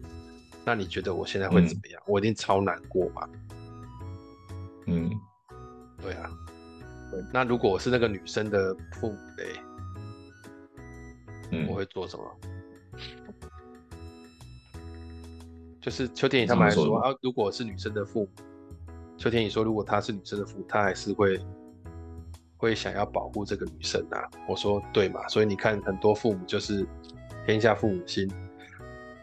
[0.64, 2.00] 那你觉得我现在会怎么样？
[2.02, 3.28] 嗯、我一定超难过吧？
[4.86, 5.10] 嗯，
[6.00, 6.30] 对啊。
[7.32, 9.44] 那如果我是那个女生的父母嘞，
[11.50, 12.24] 嗯，我会做什么？
[15.80, 18.28] 就是邱天宇他们还说，如果是女生的父母，
[19.16, 21.40] 邱天宇说，如果她是女生的父母，他还是会
[22.56, 24.22] 会想要保护这个女生啊。
[24.48, 26.86] 我说对嘛，所以你看很多父母就是
[27.46, 28.30] 天下父母心，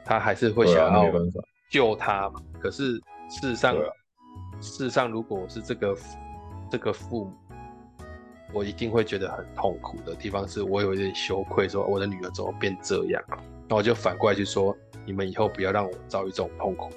[0.06, 1.12] 他还是会想要
[1.72, 2.42] 救她嘛。
[2.60, 2.94] 可是
[3.30, 3.76] 事实上，
[4.62, 5.98] 事实上，如果我是这个
[6.70, 7.34] 这个父母。
[8.56, 16.92] 我一定会觉得很痛苦的地方是，我有一点羞愧，说我的女儿怎么变这样，然后我就反过来去说，你们以后不要让我遭遇这种痛苦。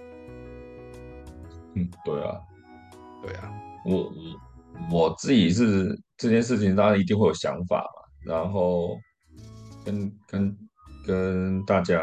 [1.72, 2.38] 嗯，对啊，
[3.22, 3.50] 对啊，
[3.86, 8.96] 我我我自己是这件事情，当然一定会有想法嘛，然后
[9.84, 10.56] 跟跟
[11.06, 12.00] 跟大家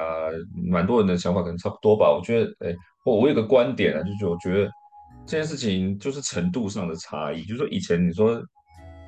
[0.72, 2.12] 蛮多人的想法可能差不多吧。
[2.12, 4.72] 我觉得，哎，我我有个观点啊，就是我觉得
[5.26, 8.44] 这件事情就是程度上的差异，就是说以前你说。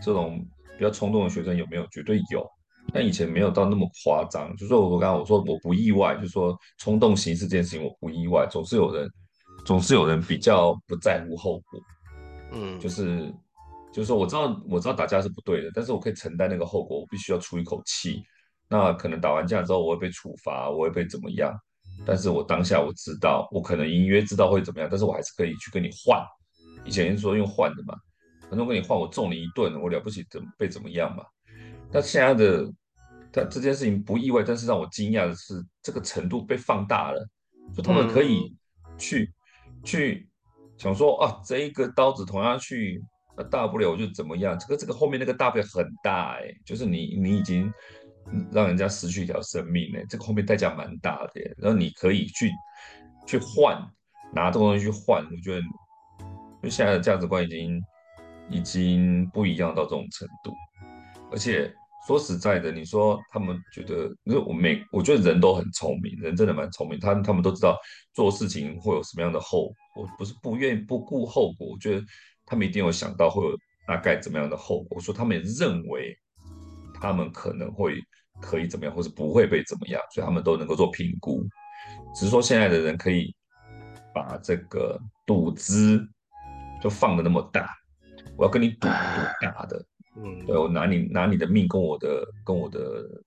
[0.01, 0.45] 这种
[0.77, 1.87] 比较冲动的学生有没有？
[1.87, 2.45] 绝对有，
[2.93, 4.51] 但以前没有到那么夸张。
[4.57, 9.09] 就是说我刚刚我说我不意外，就是说冲动行事这件事情我不意外，总是有人，
[9.65, 11.79] 总是有人比较不在乎后果。
[12.51, 13.33] 嗯，就是
[13.95, 18.21] 就是说我知道我知道打架是不对的，但是我可以承担那个后果，我必须要出一口气。
[18.67, 21.57] 那可能打完架之后我会被处罚，我会被怎么样？
[22.05, 26.21] 但是我当下我知道，我可能隐约知道会怎么样，但是我还是可以去跟你换。
[26.83, 27.95] 以前是说用换的嘛。
[28.41, 31.23] 反正我跟你换，我揍你一顿，我了不起怎么被怎么样嘛？
[31.89, 32.69] 那现在的，
[33.31, 37.25] 但这件事情不意外，但是让我惊讶的是，这个程度被放大了，
[37.73, 38.53] 就他们可以
[38.97, 39.33] 去、
[39.67, 40.29] 嗯、去
[40.77, 43.01] 想说啊，这一个刀子同样去，
[43.37, 44.57] 那大不了我就怎么样？
[44.57, 47.71] 这个这个后面那个大不了很大哎、就是你你已经
[48.51, 52.51] 让人家失去一条生命哎、这个后面代价蛮大的、欸，然后你可以去
[53.27, 53.77] 去换，
[54.33, 55.61] 拿这个东西去换，我觉得，
[56.63, 57.81] 就现在的价值观已经。
[58.47, 60.53] 已经不一样到这种程度，
[61.31, 61.73] 而且
[62.05, 67.75] 说实在的，你说他们觉得，因为我每我觉得人都很聪明，人真的蛮聪明，他他们都知道
[68.13, 72.05] 做事情会有什么样的后果，不是不愿意不顾后果，我觉得
[72.45, 76.15] 他们一定有想到会有大概怎么样的后果，说他们也认为
[77.01, 77.99] 他们可能会
[78.41, 81.43] 可以怎么样，或是不会被怎么样，所以他们都能够做评估，
[82.15, 83.35] 只是说现在的人可以
[84.13, 85.99] 把这个赌资
[86.81, 87.69] 就放的那么大。
[88.37, 88.89] 我要跟你赌赌
[89.41, 89.85] 大的，
[90.17, 92.79] 嗯，对，我拿你拿你的命跟我的跟我的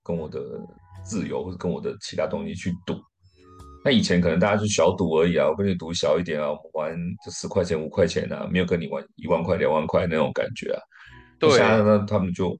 [0.03, 0.39] 跟我的
[1.03, 2.93] 自由或者跟我的其他东西去赌。
[3.83, 10.79] 那以前可能大家就小赌而已啊，我跟你赌小一点啊，我们玩这十块钱五块钱啊，没有跟你玩一万块两万块那种感觉啊。
[11.39, 12.57] 对，现在呢，他们就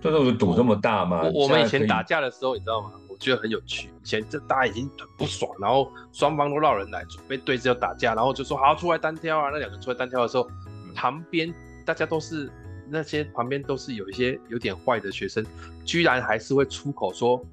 [0.00, 1.22] 就是赌这么大吗。
[1.22, 2.92] 我我们以前打架的时候，你知道吗？
[3.08, 3.88] 我觉得很有趣。
[4.02, 9.50] 以前这大家已经很不爽，然后双方都闹人来准备对峙要打架，然后就说好出来单挑啊。
[9.50, 10.48] 那两个出来单挑的时候，
[10.94, 11.52] 旁边。
[11.84, 12.48] 大家都是
[12.88, 15.44] 那些旁边都是有一些有点坏的学生，
[15.84, 17.44] 居然还是会出口说：“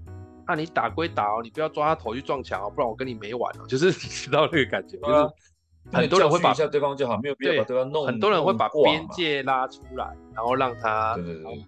[0.49, 8.05] 啊，你打归打哦，你不要抓他头去撞墙哦，不然我跟你没完哦。”就是你知道那个感觉，啊、就是很多人会把对方就好，没有必要把对方弄。
[8.05, 11.65] 很多人会把边界拉出来，然后让他对对对，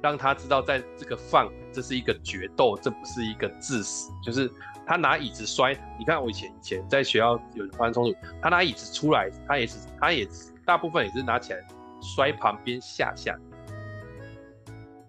[0.00, 4.12] 让他知道在这个范围，这是一个决斗，这不是一个致死。
[4.24, 4.50] 就是
[4.86, 10.26] 他拿椅子摔，你看我以前以前在学校有发生冲突，他拿椅子出来，他也是他也。
[10.64, 11.58] 大部分也是拿起来
[12.00, 13.36] 摔旁边下下，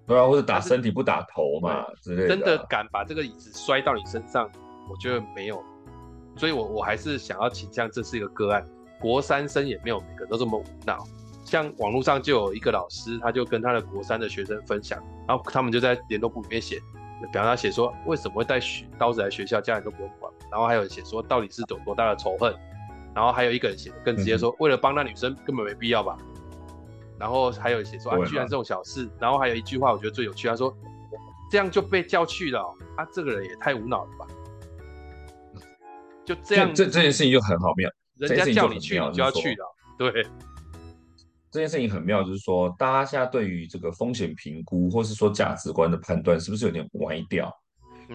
[0.06, 2.28] 对啊，或者打身体不打头嘛之类的。
[2.28, 4.50] 真的敢把这个椅子摔到你身上，
[4.90, 5.64] 我觉得没有，
[6.36, 8.66] 所以我我还是想要倾向这是一个个案。
[9.00, 11.06] 国三生也没有每个都这么无脑，
[11.44, 16.80] 像网络上就有一个老师，他就跟他的国三的学生分享，然后他们就在联络簿里面写，
[17.32, 18.60] 比方他写说为什么会带
[18.98, 22.54] 刀子来学校，家人都不用管，然后还有人写说到底是有多大的仇恨。
[23.16, 26.18] 然后还有一个人写的更直接说，嗯、为了帮那女生根本没必要吧。
[27.20, 29.10] 然后还有写说啊，居然这种小事。
[29.20, 30.76] 然后还有一句话我觉得最有趣，他说
[31.52, 34.28] 这样就被叫去了，哦，啊，这个人也太无脑了吧。
[36.26, 39.76] 就这样，这这件事情就很好妙，人家叫你去，你就要去了。
[39.98, 40.12] 对，
[41.52, 47.52] 这件事情很妙，就是说大家现在对于这个风险评估，或是说价值观的判断，是不是有点歪掉？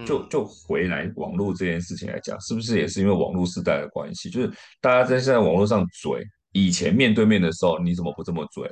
[0.07, 4.29] 就就回来网络这件事情来讲，是不是也是因为网络时代的关系？
[4.29, 8.71] 就是大家在现在网络上嘴，以前面对面的时候你怎么不这么嘴？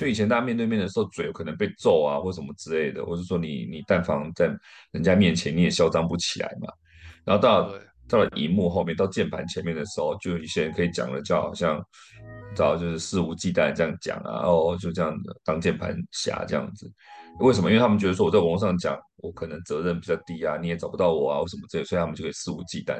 [0.00, 4.50] 就以前大家面对面的时候嘴有可能被揍啊，或什么之类的，或者说你你但凡在
[4.92, 6.72] 人家面前你也嚣张不起来嘛。
[7.22, 7.70] 然后到
[8.08, 11.76] 到了荧幕后面，到键盘前面的时候，就有一些人可以讲了，就好像，
[12.56, 16.90] 知道就是肆无忌惮这样讲啊，哦，就这样子当键盘侠这样子。
[17.40, 17.68] 为什么？
[17.68, 22.98] 因为他们觉得说我在网络上讲，我可能责任比较低啊，你也找不到我啊，或什么之类，所以他们就可以肆无忌惮。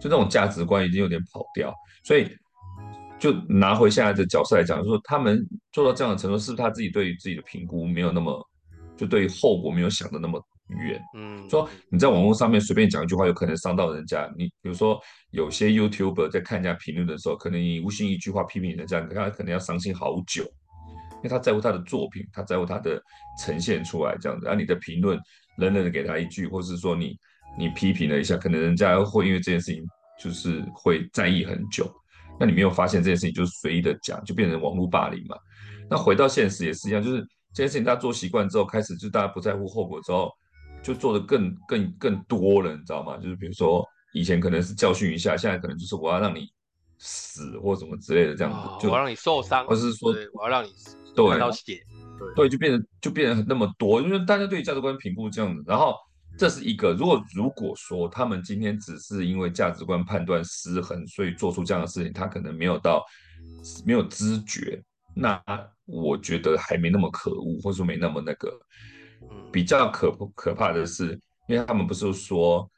[0.00, 1.74] 就这种价值观已经有点跑掉，
[2.04, 2.26] 所以
[3.22, 8.44] 就拿回现在的角色来讲，就是说他们做到这样的程度，是不是他自己对于自己的评估没有那么，
[8.96, 11.00] 就对于后果没有想的那么远？
[11.16, 14.28] 嗯，说你在网络上面随便讲一句话，有可能伤到人家。
[14.36, 15.00] 你比如说
[15.30, 23.00] 有些 YouTuber 在看人家评论的时候，可能你无心一句话批评人家，他可能要伤心好久，因为他在乎他的作品，他在乎他的
[23.40, 24.48] 呈现出来这样子。
[24.48, 25.16] 而、啊、你的评论
[25.58, 27.16] 冷冷的给他一句，或是说你。
[27.58, 29.84] 你批评了一下，可能人家会因为这件事情
[30.18, 31.84] 就是会在意很久。
[32.42, 35.36] 那你没有发现这件事情就是随意的讲，就变成网络霸凌嘛？
[35.88, 37.20] 那回到现实也是一样，就是
[37.54, 40.28] 这件事情大家做习惯之后，开始就大家不在乎后果之后，
[40.82, 43.16] 就做的更更更多了，你知道吗？
[43.18, 46.48] 就是比如说以前可能是教训一下，现在可能就是我要让你
[46.98, 50.72] 死或什么之类的这样子，哦、就我要让你受伤，或是说我要让你
[51.14, 51.80] 对看到血，
[52.18, 55.94] 对，对，就变成就变成那么多，因为大家对于价值观评估这样子，然后。
[56.38, 63.04] 这是一个，如果如果说他们今天只是因为价值观判断失衡，所以做出这样的事情，他可能没有到
[63.84, 64.82] 没有知觉，
[65.14, 65.42] 那
[65.84, 68.50] 我觉得还没那么可恶，或者说没那么那个。
[69.52, 71.12] 比较可可怕的是，
[71.46, 72.68] 因为他们不是说，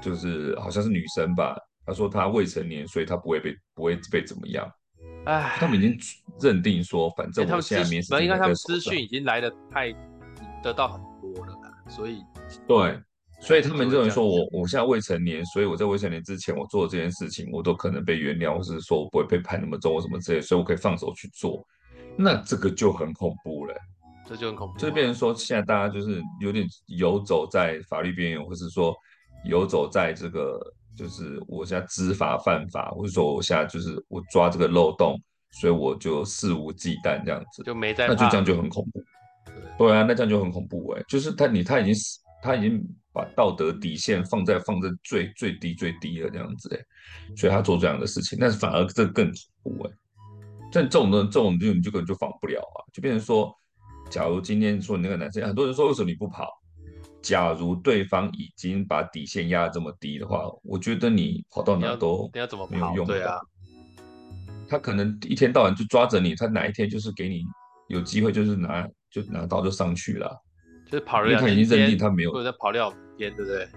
[0.00, 1.54] 就是好像是女生吧，
[1.84, 4.66] 她说她未成年，所以她不会被不会被怎么样。
[5.26, 5.98] 哎，他们已经
[6.40, 9.92] 认定说，反正我现在面试，应该他们资讯已经来的太
[10.62, 12.22] 得到很多了啦，所以。
[12.66, 13.00] 对，
[13.40, 21.66] 所以他们认为说我，我我现在未成年，所以我在未成年之前，我做的这件事情，我都可能被原谅，或是说我不会被判那么重，或什么之类，所以我可以放手去做。
[22.16, 23.74] 那这个就很恐怖了，
[24.26, 24.78] 这就很恐怖。
[24.78, 28.94] 就变成说，现在大家就是有点游走在法律边缘，或是说
[29.44, 30.60] 游走在这个，
[30.96, 35.18] 就是我现在知法犯法，或者说我现在就是我抓这个漏洞，
[35.52, 39.02] 所以我就肆无忌惮这样子，就没在，那就这样就很恐怖。
[39.46, 42.18] 对，对啊，那这样就很恐怖哎，就是他你他已经死。
[42.42, 42.82] 他已经
[43.12, 46.80] 把道德底线放在放在最最低最低了这样子哎，
[47.36, 49.26] 所以他做这样的事情，但是反而这更
[49.62, 49.92] 恐怖哎。
[50.72, 53.52] 像这种的这种就你就根本就防不了啊，就变成说，
[54.08, 56.48] 假如今天说你那个男生，很多人说为什么你不跑？
[57.20, 62.30] 假如对方已经把底线压得这么低的话，我觉得你跑到哪都
[62.70, 63.14] 没有用的。
[63.14, 63.38] 对啊，
[64.68, 67.42] 他可能一天到晚就抓着你，他哪一天就是给你
[67.88, 70.34] 有机会，就是拿就拿刀就上去了。
[70.90, 73.68] 就是跑了两天，因为他已经认定他没有，或者跑了两天，对不对？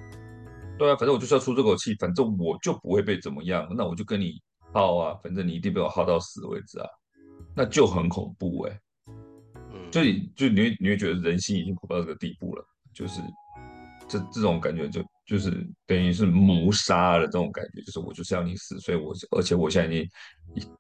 [0.80, 4.42] 对啊，反正我就是要出这口气，反正我就不会被怎么样，那我就跟你
[4.74, 6.88] 耗啊，反正你一定被我耗到死为止啊，
[7.56, 8.80] 那就很恐怖哎、欸。
[9.74, 10.02] 嗯，就
[10.36, 13.22] 就你会你会觉得人心已经恐怖到这个地步了，就是
[14.08, 15.52] 这这种感觉就就是
[15.86, 20.00] 等于是谋杀了这种感觉，就是我就是要你死，所以我而且我现在已
[20.60, 20.72] 经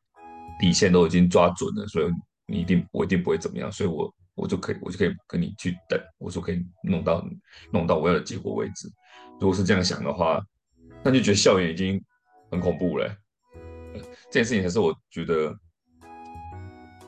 [0.59, 2.05] 底线都已经抓准了，所以
[2.47, 4.11] 你一定我一定不会怎么样，所以我。
[4.35, 7.23] 我就可以，我就可以跟你去等，我说可以弄到
[7.71, 8.89] 弄到我要的结果为止。
[9.39, 10.43] 如果是这样想的话，
[11.03, 12.03] 那就觉得校园已经
[12.49, 13.15] 很恐怖了。
[14.31, 15.55] 这件事情还是我觉得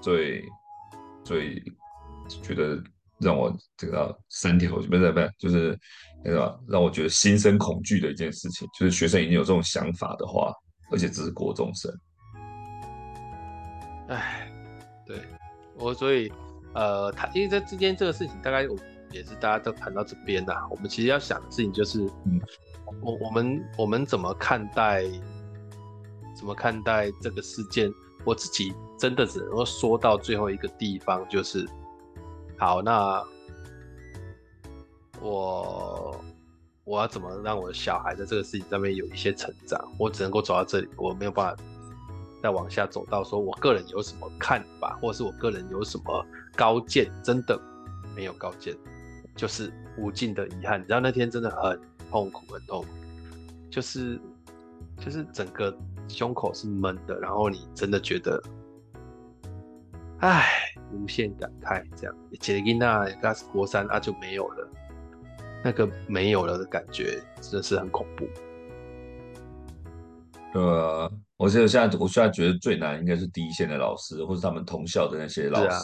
[0.01, 0.43] 最
[1.23, 1.63] 最
[2.43, 2.79] 觉得
[3.19, 5.79] 让我这个三条不是不是就是
[6.23, 10.53] 那个让我觉得心生恐惧的一件事情，就是学生已经有这种想法的话，
[10.91, 11.91] 而且只是国中生。
[14.09, 14.47] 哎，
[15.07, 15.19] 对
[15.79, 16.31] 我所以。
[16.75, 18.75] 呃，他因为在之间这个事情，大概我
[19.09, 20.53] 也是大家都谈到这边的。
[20.69, 22.39] 我们其实要想的事情就是，嗯，
[23.01, 25.03] 我我们我们怎么看待，
[26.37, 27.89] 怎么看待这个事件？
[28.25, 31.65] 我自己真的只能够说到最后一个地方，就是，
[32.57, 33.23] 好，那
[35.21, 36.19] 我
[36.83, 39.79] 我要怎么让我的小孩在这个事情上面有一些成长？
[39.97, 41.63] 我只能够走到这里，我没有办法。
[42.43, 47.59] 再往下走到说，我个人有什么看法，或者是我个人有什么高见，真的
[48.15, 48.75] 没有高见，
[49.35, 50.79] 就是无尽的遗憾。
[50.79, 51.79] 你知道那天真的很
[52.09, 52.87] 痛苦，很痛苦，
[53.69, 54.19] 就是
[54.99, 55.75] 就是整个
[56.07, 58.41] 胸口是闷的，然后你真的觉得，
[60.19, 60.45] 唉，
[60.91, 62.15] 无限感慨这样。
[62.39, 64.69] 杰吉娜嘎斯国三啊就没有了，
[65.63, 68.27] 那个没有了的感觉真的是很恐怖。
[70.59, 71.11] 呃。
[71.37, 75.83] 我觉得现在，我现在觉得最难应该是第一线的老师，或者他们同校的那些老师，啊、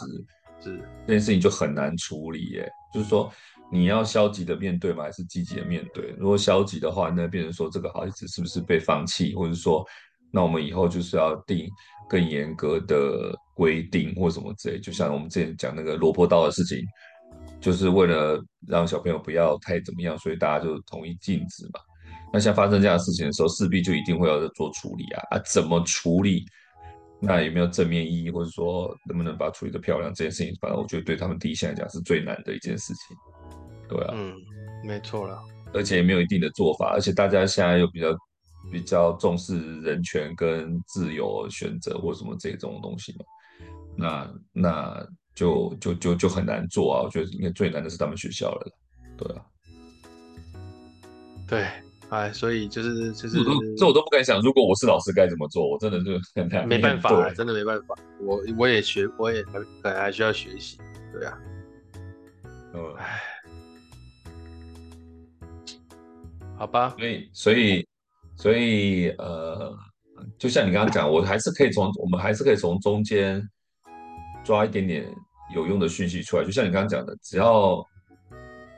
[0.62, 2.70] 是这件事情就很难处理耶。
[2.94, 3.32] 就是说，
[3.72, 5.04] 你要消极的面对吗？
[5.04, 6.14] 还是积极的面对？
[6.18, 9.86] 如果消极的话，那变成说这个孩子是不是被放弃，或者说，
[10.32, 11.68] 那我们以后就是要定
[12.10, 14.80] 更严格的规定或什么之类。
[14.80, 16.86] 就像我们之前讲那个萝卜刀的事情，
[17.60, 21.80] 就是为了让小朋友不要太怎么样，所以大家就同意禁止嘛。
[22.34, 26.46] 那像发生这样的事情的时候，势必就一定会要做处理啊啊，怎么处理？
[27.22, 30.12] 那有没有正面意义，或者说能不能把它处理的漂亮？
[30.12, 33.16] 这件事情，反正我觉得对他们第一线来讲是最难的一件事情。
[33.88, 34.34] 对啊，嗯，
[34.84, 35.40] 没错了，
[35.74, 38.08] 而且也没有一定的做法，而且大家现在又比较
[38.72, 43.26] 比较重视人权跟自由选择或什么这种东西嘛，
[43.96, 47.04] 那那就就就就很难做啊。
[47.04, 48.72] 我觉得应该最难的是他们学校了，
[49.18, 49.46] 对啊，
[51.48, 51.68] 对。
[52.12, 53.38] 哎，所以就是就是，
[53.78, 54.42] 这我都不敢想。
[54.42, 55.66] 如果我是老师该怎么做？
[55.66, 57.96] 我真的就很难，没办法，真的没办法。
[58.20, 60.78] 我我也学，我也还还还需要学习。
[61.14, 61.40] 对啊，
[62.74, 63.22] 嗯，哎，
[66.58, 66.94] 好吧。
[66.98, 67.88] 所以所以
[68.36, 69.74] 所以呃，
[70.38, 73.42] 就像你刚刚讲，我还是可以从我们还是可以从中间
[74.44, 75.10] 抓一点点
[75.56, 76.44] 有用的讯息出来。
[76.44, 77.82] 就像你刚刚讲的，只要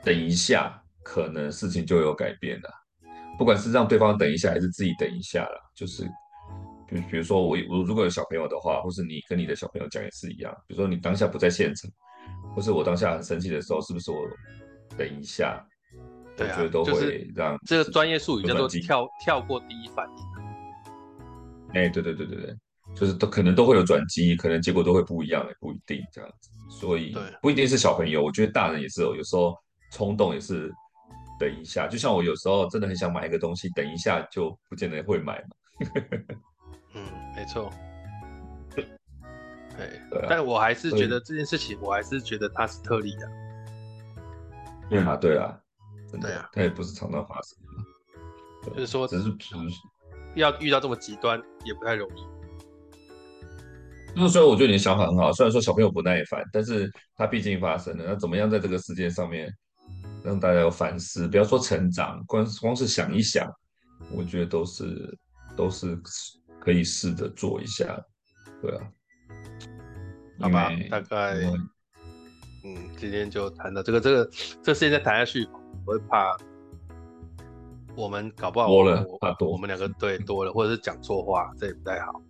[0.04, 2.70] 等一下，可能事情就有改变了。
[3.36, 6.04] 不管是让对方等一下，还是自己等一下啦，就是，
[6.88, 10.54] 比比如说我我如果有小朋友的话，或是你跟你的小朋友讲也是一样。
[10.68, 11.90] 比如说你当下不在现场，
[12.54, 14.18] 或是我当下很生气的时候，是不是我
[14.96, 15.60] 等一下？
[16.36, 20.24] 对啊，我觉得都会让这个专业术语叫做跳跳过第一反应。
[21.74, 22.56] 哎、欸，对对对对对，
[22.94, 26.50] 就是都可能都会有转机，可能结果都会不一样，也不一定这样子。
[26.70, 29.56] 所以不一定是小朋友，我觉得大人也是有，有时候
[29.90, 30.72] 冲动也是。
[31.38, 35.56] 等一下，就像我有时候真的很想买一个东西，等一下就不见得会买嘛。
[36.94, 37.02] 嗯，
[37.36, 37.70] 没错。
[39.76, 43.28] 对，但我还是觉得这件事情，我还是觉得它是特例的。
[44.88, 45.60] 对啊，对啊，
[46.20, 47.58] 对啊，它也不是常常发生。
[48.72, 49.36] 就是说，只是
[50.36, 52.24] 要遇到这么极端也不太容易。
[54.14, 59.52] 那所以我觉得你的想法很好，虽然说小朋友不耐烦，但是他毕竟发生了，那怎么样在这个事件上面？
[60.24, 63.46] 让大家有反思，不要说成长，光光是想一想，
[64.10, 65.18] 我觉得都是
[65.54, 65.94] 都是
[66.58, 68.02] 可以试着做一下，
[68.62, 68.88] 对啊，
[70.40, 71.34] 好吧，大概，
[72.64, 74.30] 嗯，今天就谈到这个，这个
[74.62, 75.46] 这事情再谈下去，
[75.84, 76.34] 我会怕
[77.94, 82.22] 我们搞不好多了，怕多，我们两个对多了，或者是讲错话，这也不太好，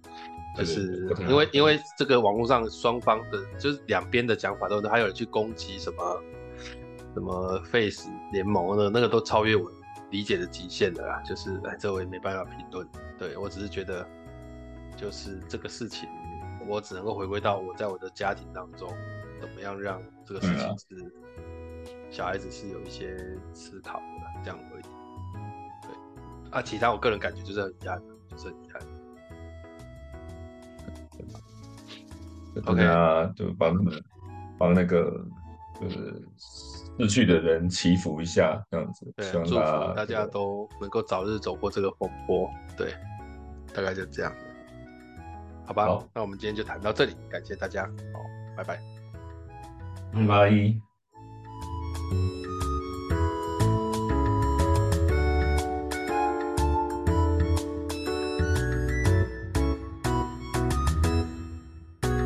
[0.59, 6.23] 就是因为因为这个网络上双方的，就是两边的讲法都是，还有人去攻击什么。
[7.15, 9.71] 什么 Face 联盟的那个都超越我
[10.11, 12.87] 理解的极限的啦，就是哎，这我也没办法评论。
[13.17, 14.07] 对，我只是觉得，
[14.97, 16.09] 就是这个事情，
[16.69, 18.89] 我只能够回归到我在我的家庭当中，
[19.41, 21.13] 怎么样让这个事情是
[22.11, 23.17] 小孩子是有一些
[23.53, 24.83] 思考的，这样而已。
[25.83, 28.83] 对，啊，其他我个人感觉就是很遗憾，就是很遗憾。
[32.67, 34.05] OK 啊，就帮他们
[34.59, 35.25] 帮那个
[35.81, 36.23] 就是。
[36.99, 42.49] 逝去的人祈福一下，这样子，对，祝福大家都能够早日走过这个风波。
[42.77, 42.95] 对，
[43.75, 44.33] 大概就这样。
[45.67, 48.21] 好吧，好，那我们今天就谈到这里，感谢大家，好，
[48.57, 48.79] 拜拜，
[50.13, 50.85] 拜拜。